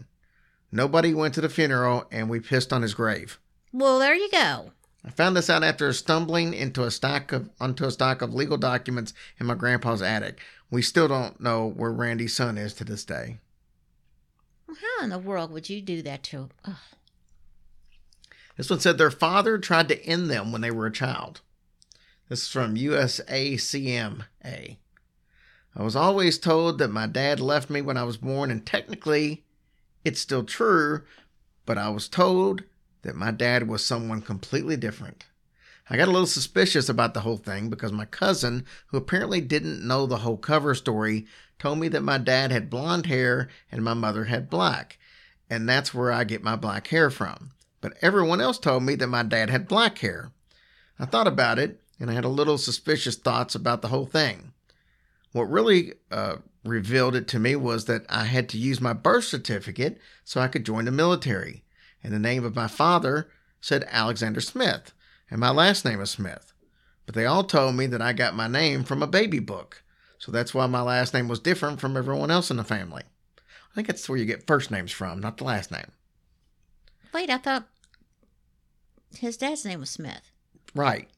Nobody 0.71 1.13
went 1.13 1.33
to 1.35 1.41
the 1.41 1.49
funeral, 1.49 2.05
and 2.11 2.29
we 2.29 2.39
pissed 2.39 2.73
on 2.73 2.81
his 2.81 2.93
grave. 2.93 3.39
Well, 3.71 3.99
there 3.99 4.15
you 4.15 4.29
go. 4.29 4.71
I 5.05 5.11
found 5.11 5.37
this 5.37 5.49
out 5.49 5.63
after 5.63 5.93
stumbling 5.93 6.53
into 6.53 6.83
a 6.83 6.91
stack 6.91 7.31
of 7.31 7.49
onto 7.59 7.85
a 7.85 7.91
stack 7.91 8.21
of 8.21 8.33
legal 8.33 8.57
documents 8.57 9.13
in 9.39 9.45
my 9.45 9.53
grandpa's 9.53 10.01
attic. 10.01 10.39
We 10.71 10.81
still 10.81 11.07
don't 11.07 11.39
know 11.39 11.67
where 11.69 11.91
Randy's 11.91 12.35
son 12.35 12.57
is 12.57 12.73
to 12.75 12.83
this 12.83 13.05
day. 13.05 13.37
Well, 14.67 14.77
How 14.97 15.03
in 15.03 15.11
the 15.11 15.19
world 15.19 15.51
would 15.51 15.69
you 15.69 15.81
do 15.81 16.01
that 16.01 16.23
to? 16.23 16.49
Ugh. 16.65 16.75
This 18.57 18.69
one 18.69 18.79
said 18.79 18.97
their 18.97 19.11
father 19.11 19.57
tried 19.57 19.89
to 19.89 20.03
end 20.05 20.29
them 20.29 20.51
when 20.51 20.61
they 20.61 20.71
were 20.71 20.87
a 20.87 20.91
child. 20.91 21.41
This 22.27 22.41
is 22.41 22.47
from 22.47 22.73
USACMA. 22.75 24.25
I 24.43 25.83
was 25.83 25.95
always 25.95 26.39
told 26.39 26.79
that 26.79 26.87
my 26.87 27.05
dad 27.05 27.39
left 27.39 27.69
me 27.69 27.81
when 27.81 27.97
I 27.97 28.03
was 28.03 28.17
born, 28.17 28.49
and 28.49 28.65
technically 28.65 29.45
it's 30.03 30.21
still 30.21 30.43
true, 30.43 31.03
but 31.67 31.77
I 31.77 31.89
was 31.89 32.07
told 32.07 32.63
that 33.03 33.15
my 33.15 33.29
dad 33.29 33.67
was 33.67 33.85
someone 33.85 34.23
completely 34.23 34.75
different. 34.75 35.25
I 35.87 35.97
got 35.97 36.07
a 36.07 36.11
little 36.11 36.25
suspicious 36.25 36.89
about 36.89 37.13
the 37.13 37.19
whole 37.19 37.37
thing 37.37 37.69
because 37.69 37.91
my 37.91 38.05
cousin, 38.05 38.65
who 38.87 38.97
apparently 38.97 39.39
didn't 39.39 39.87
know 39.87 40.07
the 40.07 40.17
whole 40.17 40.37
cover 40.37 40.73
story, 40.73 41.27
told 41.59 41.77
me 41.77 41.89
that 41.89 42.01
my 42.01 42.17
dad 42.17 42.51
had 42.51 42.71
blonde 42.71 43.05
hair 43.05 43.49
and 43.71 43.83
my 43.83 43.93
mother 43.93 44.23
had 44.23 44.49
black, 44.49 44.97
and 45.47 45.69
that's 45.69 45.93
where 45.93 46.11
I 46.11 46.23
get 46.23 46.43
my 46.43 46.55
black 46.55 46.87
hair 46.87 47.11
from. 47.11 47.51
But 47.81 47.93
everyone 48.01 48.41
else 48.41 48.57
told 48.57 48.81
me 48.81 48.95
that 48.95 49.05
my 49.05 49.21
dad 49.21 49.51
had 49.51 49.67
black 49.67 49.99
hair. 49.99 50.31
I 50.97 51.05
thought 51.05 51.27
about 51.27 51.59
it, 51.59 51.81
and 51.99 52.09
I 52.09 52.13
had 52.13 52.25
a 52.25 52.29
little 52.29 52.57
suspicious 52.57 53.15
thoughts 53.15 53.55
about 53.55 53.81
the 53.81 53.87
whole 53.89 54.05
thing. 54.05 54.53
What 55.31 55.49
really 55.49 55.93
uh, 56.11 56.37
revealed 56.63 57.15
it 57.15 57.27
to 57.29 57.39
me 57.39 57.55
was 57.55 57.85
that 57.85 58.05
I 58.09 58.25
had 58.25 58.49
to 58.49 58.57
use 58.57 58.81
my 58.81 58.93
birth 58.93 59.25
certificate 59.25 59.99
so 60.23 60.41
I 60.41 60.47
could 60.47 60.65
join 60.65 60.85
the 60.85 60.91
military. 60.91 61.63
And 62.03 62.13
the 62.13 62.19
name 62.19 62.43
of 62.43 62.55
my 62.55 62.67
father 62.67 63.29
said 63.61 63.87
Alexander 63.89 64.41
Smith, 64.41 64.93
and 65.29 65.39
my 65.39 65.49
last 65.49 65.85
name 65.85 65.99
is 66.01 66.11
Smith. 66.11 66.53
But 67.05 67.15
they 67.15 67.25
all 67.25 67.43
told 67.43 67.75
me 67.75 67.87
that 67.87 68.01
I 68.01 68.13
got 68.13 68.35
my 68.35 68.47
name 68.47 68.83
from 68.83 69.01
a 69.01 69.07
baby 69.07 69.39
book. 69.39 69.83
So 70.17 70.31
that's 70.31 70.53
why 70.53 70.67
my 70.67 70.81
last 70.81 71.13
name 71.13 71.27
was 71.27 71.39
different 71.39 71.79
from 71.79 71.97
everyone 71.97 72.31
else 72.31 72.49
in 72.49 72.57
the 72.57 72.63
family. 72.63 73.03
I 73.37 73.75
think 73.75 73.87
that's 73.87 74.07
where 74.07 74.17
you 74.17 74.25
get 74.25 74.47
first 74.47 74.71
names 74.71 74.91
from, 74.91 75.19
not 75.19 75.37
the 75.37 75.43
last 75.43 75.71
name. 75.71 75.91
Wait, 77.13 77.29
I 77.29 77.37
thought 77.37 77.67
his 79.17 79.37
dad's 79.37 79.65
name 79.65 79.79
was 79.81 79.89
Smith. 79.89 80.31
Right. 80.73 81.09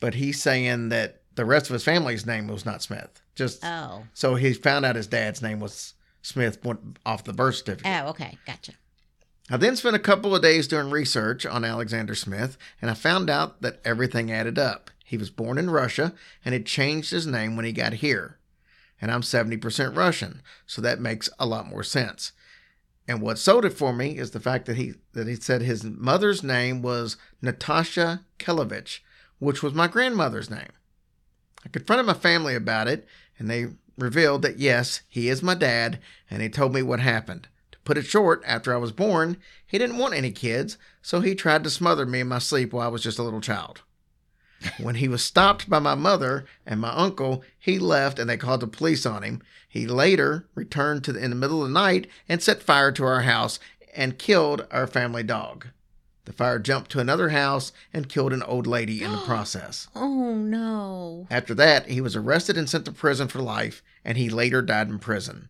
But 0.00 0.14
he's 0.14 0.40
saying 0.40 0.90
that 0.90 1.22
the 1.34 1.44
rest 1.44 1.66
of 1.66 1.74
his 1.74 1.84
family's 1.84 2.26
name 2.26 2.48
was 2.48 2.64
not 2.66 2.82
Smith. 2.82 3.20
Just 3.34 3.64
Oh. 3.64 4.04
so 4.12 4.34
he 4.34 4.52
found 4.52 4.84
out 4.84 4.96
his 4.96 5.06
dad's 5.06 5.40
name 5.42 5.60
was 5.60 5.94
Smith 6.22 6.58
off 7.06 7.24
the 7.24 7.32
birth 7.32 7.56
certificate. 7.56 7.90
Oh, 8.04 8.08
okay. 8.10 8.36
Gotcha. 8.46 8.72
I 9.48 9.56
then 9.56 9.74
spent 9.76 9.96
a 9.96 10.00
couple 10.00 10.34
of 10.34 10.42
days 10.42 10.68
doing 10.68 10.90
research 10.90 11.44
on 11.44 11.64
Alexander 11.64 12.14
Smith, 12.14 12.56
and 12.80 12.90
I 12.90 12.94
found 12.94 13.28
out 13.28 13.62
that 13.62 13.80
everything 13.84 14.30
added 14.30 14.58
up. 14.58 14.90
He 15.04 15.16
was 15.16 15.30
born 15.30 15.58
in 15.58 15.70
Russia 15.70 16.14
and 16.44 16.52
had 16.52 16.66
changed 16.66 17.10
his 17.10 17.26
name 17.26 17.56
when 17.56 17.64
he 17.64 17.72
got 17.72 17.94
here. 17.94 18.38
And 19.00 19.10
I'm 19.10 19.22
70% 19.22 19.96
Russian, 19.96 20.42
so 20.66 20.80
that 20.82 21.00
makes 21.00 21.28
a 21.38 21.46
lot 21.46 21.66
more 21.66 21.82
sense. 21.82 22.32
And 23.08 23.20
what 23.20 23.38
sold 23.38 23.64
it 23.64 23.70
for 23.72 23.92
me 23.92 24.18
is 24.18 24.30
the 24.30 24.38
fact 24.38 24.66
that 24.66 24.76
he 24.76 24.92
that 25.14 25.26
he 25.26 25.34
said 25.34 25.62
his 25.62 25.82
mother's 25.82 26.44
name 26.44 26.80
was 26.80 27.16
Natasha 27.42 28.24
Kelovich, 28.38 29.00
which 29.40 29.62
was 29.62 29.74
my 29.74 29.88
grandmother's 29.88 30.48
name. 30.48 30.70
I 31.64 31.68
confronted 31.68 32.06
my 32.06 32.14
family 32.14 32.54
about 32.54 32.86
it, 32.86 33.06
and 33.38 33.50
they 33.50 33.66
revealed 33.98 34.42
that 34.42 34.58
yes, 34.58 35.00
he 35.08 35.28
is 35.28 35.42
my 35.42 35.54
dad, 35.54 35.98
and 36.30 36.40
he 36.40 36.48
told 36.48 36.72
me 36.72 36.82
what 36.82 37.00
happened. 37.00 37.48
To 37.72 37.78
put 37.80 37.98
it 37.98 38.06
short, 38.06 38.42
after 38.46 38.72
I 38.72 38.78
was 38.78 38.92
born, 38.92 39.36
he 39.66 39.78
didn't 39.78 39.98
want 39.98 40.14
any 40.14 40.30
kids, 40.30 40.78
so 41.02 41.20
he 41.20 41.34
tried 41.34 41.64
to 41.64 41.70
smother 41.70 42.06
me 42.06 42.20
in 42.20 42.28
my 42.28 42.38
sleep 42.38 42.72
while 42.72 42.86
I 42.86 42.90
was 42.90 43.02
just 43.02 43.18
a 43.18 43.22
little 43.22 43.40
child. 43.40 43.82
when 44.80 44.96
he 44.96 45.08
was 45.08 45.24
stopped 45.24 45.68
by 45.68 45.78
my 45.78 45.94
mother 45.94 46.44
and 46.66 46.80
my 46.80 46.90
uncle, 46.90 47.42
he 47.58 47.78
left 47.78 48.18
and 48.18 48.28
they 48.28 48.36
called 48.36 48.60
the 48.60 48.66
police 48.66 49.06
on 49.06 49.22
him. 49.22 49.42
He 49.68 49.86
later 49.86 50.48
returned 50.54 51.04
to 51.04 51.12
the, 51.12 51.22
in 51.22 51.30
the 51.30 51.36
middle 51.36 51.62
of 51.62 51.68
the 51.68 51.74
night 51.74 52.08
and 52.28 52.42
set 52.42 52.62
fire 52.62 52.92
to 52.92 53.04
our 53.04 53.22
house 53.22 53.58
and 53.94 54.18
killed 54.18 54.66
our 54.70 54.86
family 54.86 55.22
dog. 55.22 55.68
The 56.24 56.32
fire 56.32 56.58
jumped 56.58 56.90
to 56.92 57.00
another 57.00 57.30
house 57.30 57.72
and 57.92 58.08
killed 58.08 58.32
an 58.32 58.42
old 58.42 58.66
lady 58.66 59.02
in 59.02 59.10
the 59.10 59.18
process. 59.26 59.88
Oh 59.94 60.34
no. 60.34 61.26
After 61.30 61.54
that, 61.54 61.88
he 61.88 62.00
was 62.00 62.16
arrested 62.16 62.56
and 62.56 62.68
sent 62.68 62.84
to 62.84 62.92
prison 62.92 63.28
for 63.28 63.40
life, 63.40 63.82
and 64.04 64.18
he 64.18 64.28
later 64.28 64.62
died 64.62 64.88
in 64.88 64.98
prison. 64.98 65.48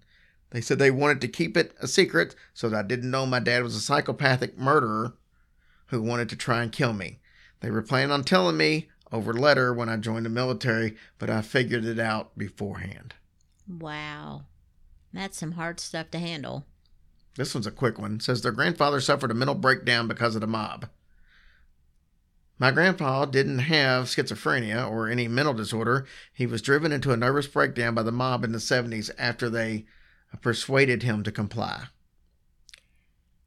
They 0.50 0.60
said 0.60 0.78
they 0.78 0.90
wanted 0.90 1.20
to 1.20 1.28
keep 1.28 1.56
it 1.56 1.74
a 1.80 1.86
secret 1.86 2.34
so 2.54 2.68
that 2.68 2.84
I 2.84 2.86
didn't 2.86 3.10
know 3.10 3.26
my 3.26 3.40
dad 3.40 3.62
was 3.62 3.76
a 3.76 3.80
psychopathic 3.80 4.58
murderer 4.58 5.14
who 5.86 6.02
wanted 6.02 6.28
to 6.30 6.36
try 6.36 6.62
and 6.62 6.72
kill 6.72 6.92
me. 6.92 7.20
They 7.60 7.70
were 7.70 7.82
planning 7.82 8.12
on 8.12 8.24
telling 8.24 8.56
me 8.56 8.88
over 9.12 9.32
letter 9.32 9.72
when 9.72 9.88
I 9.88 9.96
joined 9.96 10.26
the 10.26 10.30
military, 10.30 10.96
but 11.18 11.30
I 11.30 11.42
figured 11.42 11.84
it 11.84 11.98
out 11.98 12.36
beforehand. 12.38 13.14
Wow. 13.68 14.44
That's 15.12 15.38
some 15.38 15.52
hard 15.52 15.80
stuff 15.80 16.10
to 16.12 16.18
handle. 16.18 16.66
This 17.36 17.54
one's 17.54 17.66
a 17.66 17.70
quick 17.70 17.98
one. 17.98 18.16
It 18.16 18.22
says 18.22 18.42
their 18.42 18.52
grandfather 18.52 19.00
suffered 19.00 19.30
a 19.30 19.34
mental 19.34 19.54
breakdown 19.54 20.08
because 20.08 20.34
of 20.34 20.40
the 20.40 20.46
mob. 20.46 20.88
My 22.58 22.70
grandpa 22.70 23.24
didn't 23.24 23.60
have 23.60 24.04
schizophrenia 24.04 24.88
or 24.88 25.08
any 25.08 25.28
mental 25.28 25.54
disorder. 25.54 26.06
He 26.32 26.44
was 26.46 26.60
driven 26.60 26.92
into 26.92 27.10
a 27.10 27.16
nervous 27.16 27.46
breakdown 27.46 27.94
by 27.94 28.02
the 28.02 28.12
mob 28.12 28.44
in 28.44 28.52
the 28.52 28.58
70s 28.58 29.10
after 29.18 29.48
they 29.48 29.86
persuaded 30.42 31.02
him 31.02 31.22
to 31.22 31.32
comply. 31.32 31.84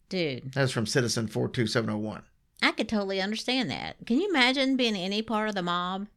Dude, 0.09 0.53
That's 0.53 0.71
from 0.71 0.87
Citizen 0.87 1.27
42701. 1.27 2.23
I 2.61 2.71
could 2.71 2.89
totally 2.89 3.21
understand 3.21 3.69
that. 3.69 3.97
Can 4.05 4.19
you 4.19 4.29
imagine 4.29 4.77
being 4.77 4.95
any 4.95 5.21
part 5.21 5.49
of 5.49 5.55
the 5.55 5.61
mob 5.61 6.07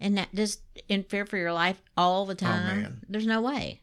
and 0.00 0.16
that 0.16 0.32
just 0.34 0.60
in 0.88 1.02
fear 1.02 1.26
for 1.26 1.36
your 1.36 1.52
life 1.52 1.82
all 1.96 2.24
the 2.24 2.34
oh, 2.34 2.36
time? 2.36 2.82
man. 2.82 3.04
There's 3.08 3.26
no 3.26 3.40
way. 3.40 3.80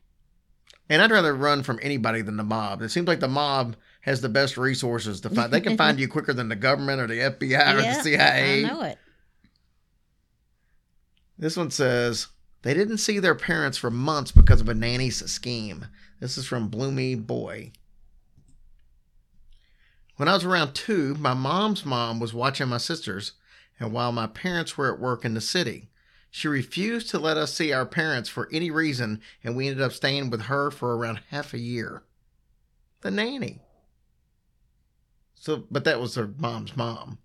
And 0.89 1.01
I'd 1.01 1.12
rather 1.12 1.34
run 1.34 1.63
from 1.63 1.80
anybody 1.82 2.22
than 2.22 2.38
the 2.38 2.44
mob. 2.44 2.82
It 2.82 2.89
seems 2.89 3.08
like 3.08 3.20
the 3.20 3.27
mob 3.27 3.75
has 4.01 4.22
the 4.22 4.30
best 4.30 4.56
resources 4.56 5.20
to 5.22 5.30
find. 5.30 5.51
They 5.51 5.62
can 5.62 5.77
find 5.77 6.00
you 6.00 6.08
quicker 6.08 6.34
than 6.34 6.50
the 6.50 6.56
government 6.56 7.01
or 7.01 7.08
the 7.08 7.20
FBI 7.20 7.74
or 7.74 7.82
the 7.82 8.04
CIA. 8.04 8.63
I 8.63 8.68
know 8.68 8.82
it. 8.84 9.00
This 11.38 11.58
one 11.58 11.72
says 11.72 12.27
they 12.62 12.74
didn't 12.74 13.00
see 13.00 13.20
their 13.20 13.36
parents 13.36 13.77
for 13.77 13.89
months 13.89 14.32
because 14.32 14.62
of 14.62 14.70
a 14.70 14.74
nanny's 14.75 15.25
scheme. 15.30 15.88
This 16.20 16.38
is 16.38 16.46
from 16.46 16.70
Bloomy 16.70 17.15
Boy. 17.15 17.72
When 20.18 20.30
I 20.30 20.34
was 20.34 20.46
around 20.46 20.74
two, 20.74 21.15
my 21.15 21.34
mom's 21.34 21.84
mom 21.86 22.20
was 22.20 22.34
watching 22.34 22.70
my 22.70 22.77
sisters, 22.77 23.34
and 23.80 23.92
while 23.92 24.12
my 24.12 24.27
parents 24.27 24.77
were 24.77 24.94
at 24.94 25.00
work 25.00 25.25
in 25.25 25.34
the 25.34 25.42
city, 25.42 25.89
she 26.36 26.50
refused 26.50 27.10
to 27.10 27.18
let 27.18 27.38
us 27.38 27.54
see 27.54 27.72
our 27.72 27.86
parents 27.86 28.27
for 28.27 28.50
any 28.51 28.70
reason, 28.70 29.22
and 29.42 29.56
we 29.56 29.70
ended 29.70 29.82
up 29.82 29.94
staying 29.94 30.30
with 30.30 30.42
her 30.42 30.70
for 30.70 30.98
around 30.98 31.22
half 31.30 31.54
a 31.54 31.58
year. 31.58 32.04
The 33.00 33.10
nanny. 33.10 33.62
So, 35.36 35.63
but 35.72 35.86
that 35.86 36.01
was 36.01 36.15
her 36.15 36.30
mom's 36.38 36.75
mom. 36.75 37.20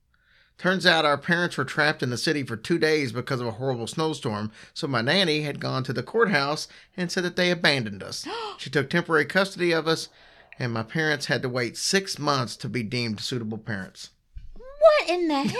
Turns 0.59 0.87
out 0.87 1.05
our 1.05 1.19
parents 1.19 1.57
were 1.57 1.64
trapped 1.64 2.05
in 2.05 2.11
the 2.11 2.17
city 2.17 2.45
for 2.45 2.57
two 2.57 2.79
days 2.79 3.11
because 3.11 3.40
of 3.40 3.49
a 3.49 3.52
horrible 3.52 3.88
snowstorm, 3.88 4.52
so 4.75 4.87
my 4.87 5.00
nanny 5.00 5.40
had 5.40 5.59
gone 5.59 5.83
to 5.83 5.93
the 5.93 6.05
courthouse 6.05 6.69
and 6.97 7.11
said 7.11 7.25
that 7.25 7.35
they 7.35 7.50
abandoned 7.50 8.05
us. 8.05 8.25
She 8.59 8.71
took 8.71 8.88
temporary 8.88 9.25
custody 9.25 9.73
of 9.73 9.88
us, 9.88 10.09
and 10.57 10.73
my 10.73 10.85
parents 10.85 11.26
had 11.26 11.42
to 11.42 11.49
wait 11.49 11.77
six 11.77 12.16
months 12.16 12.55
to 12.59 12.68
be 12.68 12.85
deemed 12.85 13.18
suitable 13.18 13.59
parents. 13.59 14.11
What 14.55 15.11
in 15.11 15.27
the 15.27 15.57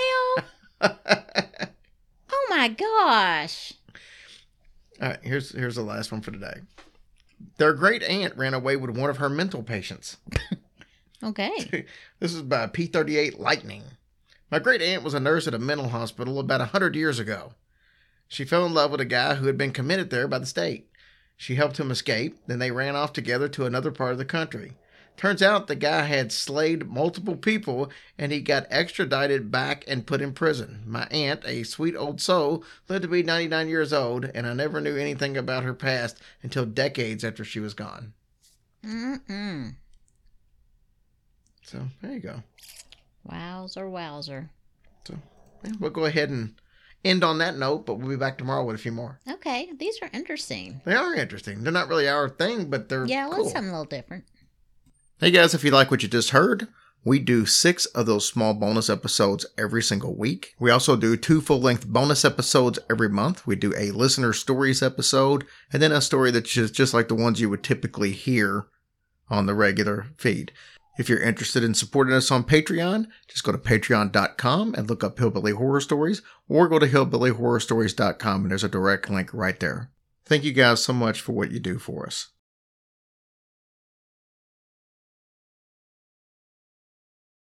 hell? 0.81 1.71
Oh 2.51 2.57
my 2.57 2.69
gosh. 2.69 3.75
All 5.01 5.09
right, 5.09 5.21
here's 5.23 5.53
here's 5.53 5.77
the 5.77 5.83
last 5.83 6.11
one 6.11 6.21
for 6.21 6.33
today. 6.33 6.61
Their 7.59 7.75
great 7.75 8.03
aunt 8.03 8.37
ran 8.37 8.55
away 8.55 8.77
with 8.77 8.91
one 8.97 9.09
of 9.09 9.19
her 9.19 9.29
mental 9.29 9.63
patients. 9.63 10.17
Okay. 11.23 11.85
This 12.19 12.33
is 12.33 12.41
by 12.41 12.67
P38 12.67 13.39
Lightning. 13.39 13.83
My 14.51 14.59
great 14.59 14.81
aunt 14.81 15.03
was 15.03 15.13
a 15.13 15.21
nurse 15.21 15.47
at 15.47 15.53
a 15.53 15.59
mental 15.59 15.91
hospital 15.91 16.39
about 16.39 16.63
a 16.63 16.73
hundred 16.73 16.97
years 16.97 17.19
ago. 17.19 17.53
She 18.27 18.47
fell 18.47 18.65
in 18.65 18.73
love 18.73 18.91
with 18.91 19.03
a 19.03 19.05
guy 19.05 19.35
who 19.35 19.47
had 19.47 19.59
been 19.59 19.73
committed 19.75 20.09
there 20.09 20.27
by 20.27 20.39
the 20.39 20.47
state. 20.47 20.89
She 21.37 21.57
helped 21.57 21.79
him 21.79 21.91
escape, 21.91 22.39
then 22.47 22.59
they 22.59 22.71
ran 22.71 22.97
off 22.97 23.13
together 23.13 23.51
to 23.51 23.67
another 23.67 23.91
part 23.91 24.13
of 24.13 24.19
the 24.19 24.25
country. 24.25 24.79
Turns 25.17 25.43
out 25.43 25.67
the 25.67 25.75
guy 25.77 26.03
had 26.03 26.33
slayed 26.33 26.89
multiple 26.89 27.37
people 27.37 27.91
and 28.17 28.33
he 28.33 28.41
got 28.41 28.67
extradited 28.71 29.51
back 29.51 29.85
and 29.87 30.07
put 30.07 30.23
in 30.23 30.33
prison. 30.33 30.83
My 30.87 31.07
aunt, 31.11 31.43
a 31.45 31.63
sweet 31.65 31.95
old 31.95 32.23
soul, 32.23 32.65
lived 32.89 33.03
to 33.03 33.09
be 33.09 33.23
99 33.23 33.69
years 33.69 33.93
old, 33.93 34.25
and 34.35 34.47
I 34.47 34.55
never 34.55 34.81
knew 34.81 34.97
anything 34.97 35.37
about 35.37 35.65
her 35.65 35.75
past 35.75 36.19
until 36.43 36.65
decades 36.65 37.23
after 37.23 37.45
she 37.45 37.61
was 37.61 37.75
gone. 37.75 38.15
Mm-mm. 38.83 39.75
So 41.65 41.83
there 42.01 42.13
you 42.13 42.21
go. 42.21 42.43
Wowzer, 43.25 43.89
wowzer. 43.89 44.51
Yeah, 45.63 45.73
we'll 45.79 45.91
go 45.91 46.07
ahead 46.07 46.31
and 46.31 46.55
end 47.05 47.23
on 47.23 47.37
that 47.39 47.59
note, 47.59 47.85
but 47.85 47.97
we'll 47.97 48.09
be 48.09 48.17
back 48.17 48.39
tomorrow 48.39 48.65
with 48.65 48.77
a 48.77 48.79
few 48.79 48.93
more. 48.93 49.21
Okay, 49.31 49.71
these 49.79 49.99
are 50.01 50.09
interesting. 50.15 50.81
They 50.87 50.95
are 50.95 51.15
interesting. 51.15 51.63
They're 51.63 51.73
not 51.73 51.89
really 51.89 52.09
our 52.09 52.31
thing, 52.31 52.71
but 52.71 52.89
they're 52.89 53.05
Yeah, 53.05 53.27
let's 53.27 53.43
cool. 53.43 53.51
something 53.51 53.69
a 53.69 53.73
little 53.73 53.85
different. 53.85 54.25
Hey 55.23 55.33
guys, 55.33 55.53
if 55.53 55.63
you 55.65 55.71
like 55.71 55.91
what 55.91 56.03
you 56.03 56.09
just 56.09 56.31
heard, 56.31 56.69
we 57.05 57.19
do 57.19 57.45
six 57.45 57.85
of 57.85 58.07
those 58.07 58.27
small 58.27 58.55
bonus 58.55 58.89
episodes 58.89 59.45
every 59.59 59.83
single 59.83 60.17
week. 60.17 60.55
We 60.59 60.71
also 60.71 60.97
do 60.97 61.15
two 61.15 61.43
full 61.43 61.61
length 61.61 61.87
bonus 61.87 62.25
episodes 62.25 62.79
every 62.89 63.11
month. 63.11 63.47
We 63.47 63.55
do 63.55 63.75
a 63.77 63.91
listener 63.91 64.33
stories 64.33 64.83
episode 64.83 65.45
and 65.75 65.83
then 65.83 65.93
a 65.93 66.01
story 66.01 66.31
that's 66.31 66.51
just, 66.51 66.95
like 66.95 67.09
the 67.09 67.15
ones 67.15 67.39
you 67.39 67.51
would 67.51 67.63
typically 67.63 68.13
hear 68.13 68.69
on 69.29 69.45
the 69.45 69.53
regular 69.53 70.07
feed. 70.17 70.53
If 70.99 71.11
you're 71.11 71.21
interested 71.21 71.63
in 71.63 71.75
supporting 71.75 72.15
us 72.15 72.31
on 72.31 72.45
Patreon, 72.45 73.07
just 73.29 73.45
go 73.45 73.53
to 73.53 73.59
patreon.com 73.59 74.75
and 74.75 74.89
look 74.89 75.05
up 75.05 75.19
Hillbilly 75.19 75.53
Horror 75.53 75.83
Stories 75.83 76.23
or 76.49 76.67
go 76.67 76.79
to 76.79 76.89
hillbillyhorrorstories.com 76.89 78.41
and 78.41 78.51
there's 78.51 78.65
a 78.65 78.71
direct 78.71 79.11
link 79.11 79.35
right 79.35 79.61
there. 79.61 79.91
Thank 80.25 80.45
you 80.45 80.53
guys 80.55 80.83
so 80.83 80.95
much 80.95 81.21
for 81.21 81.33
what 81.33 81.51
you 81.51 81.61
do 81.61 81.79
for 81.79 82.07
us. 82.07 82.29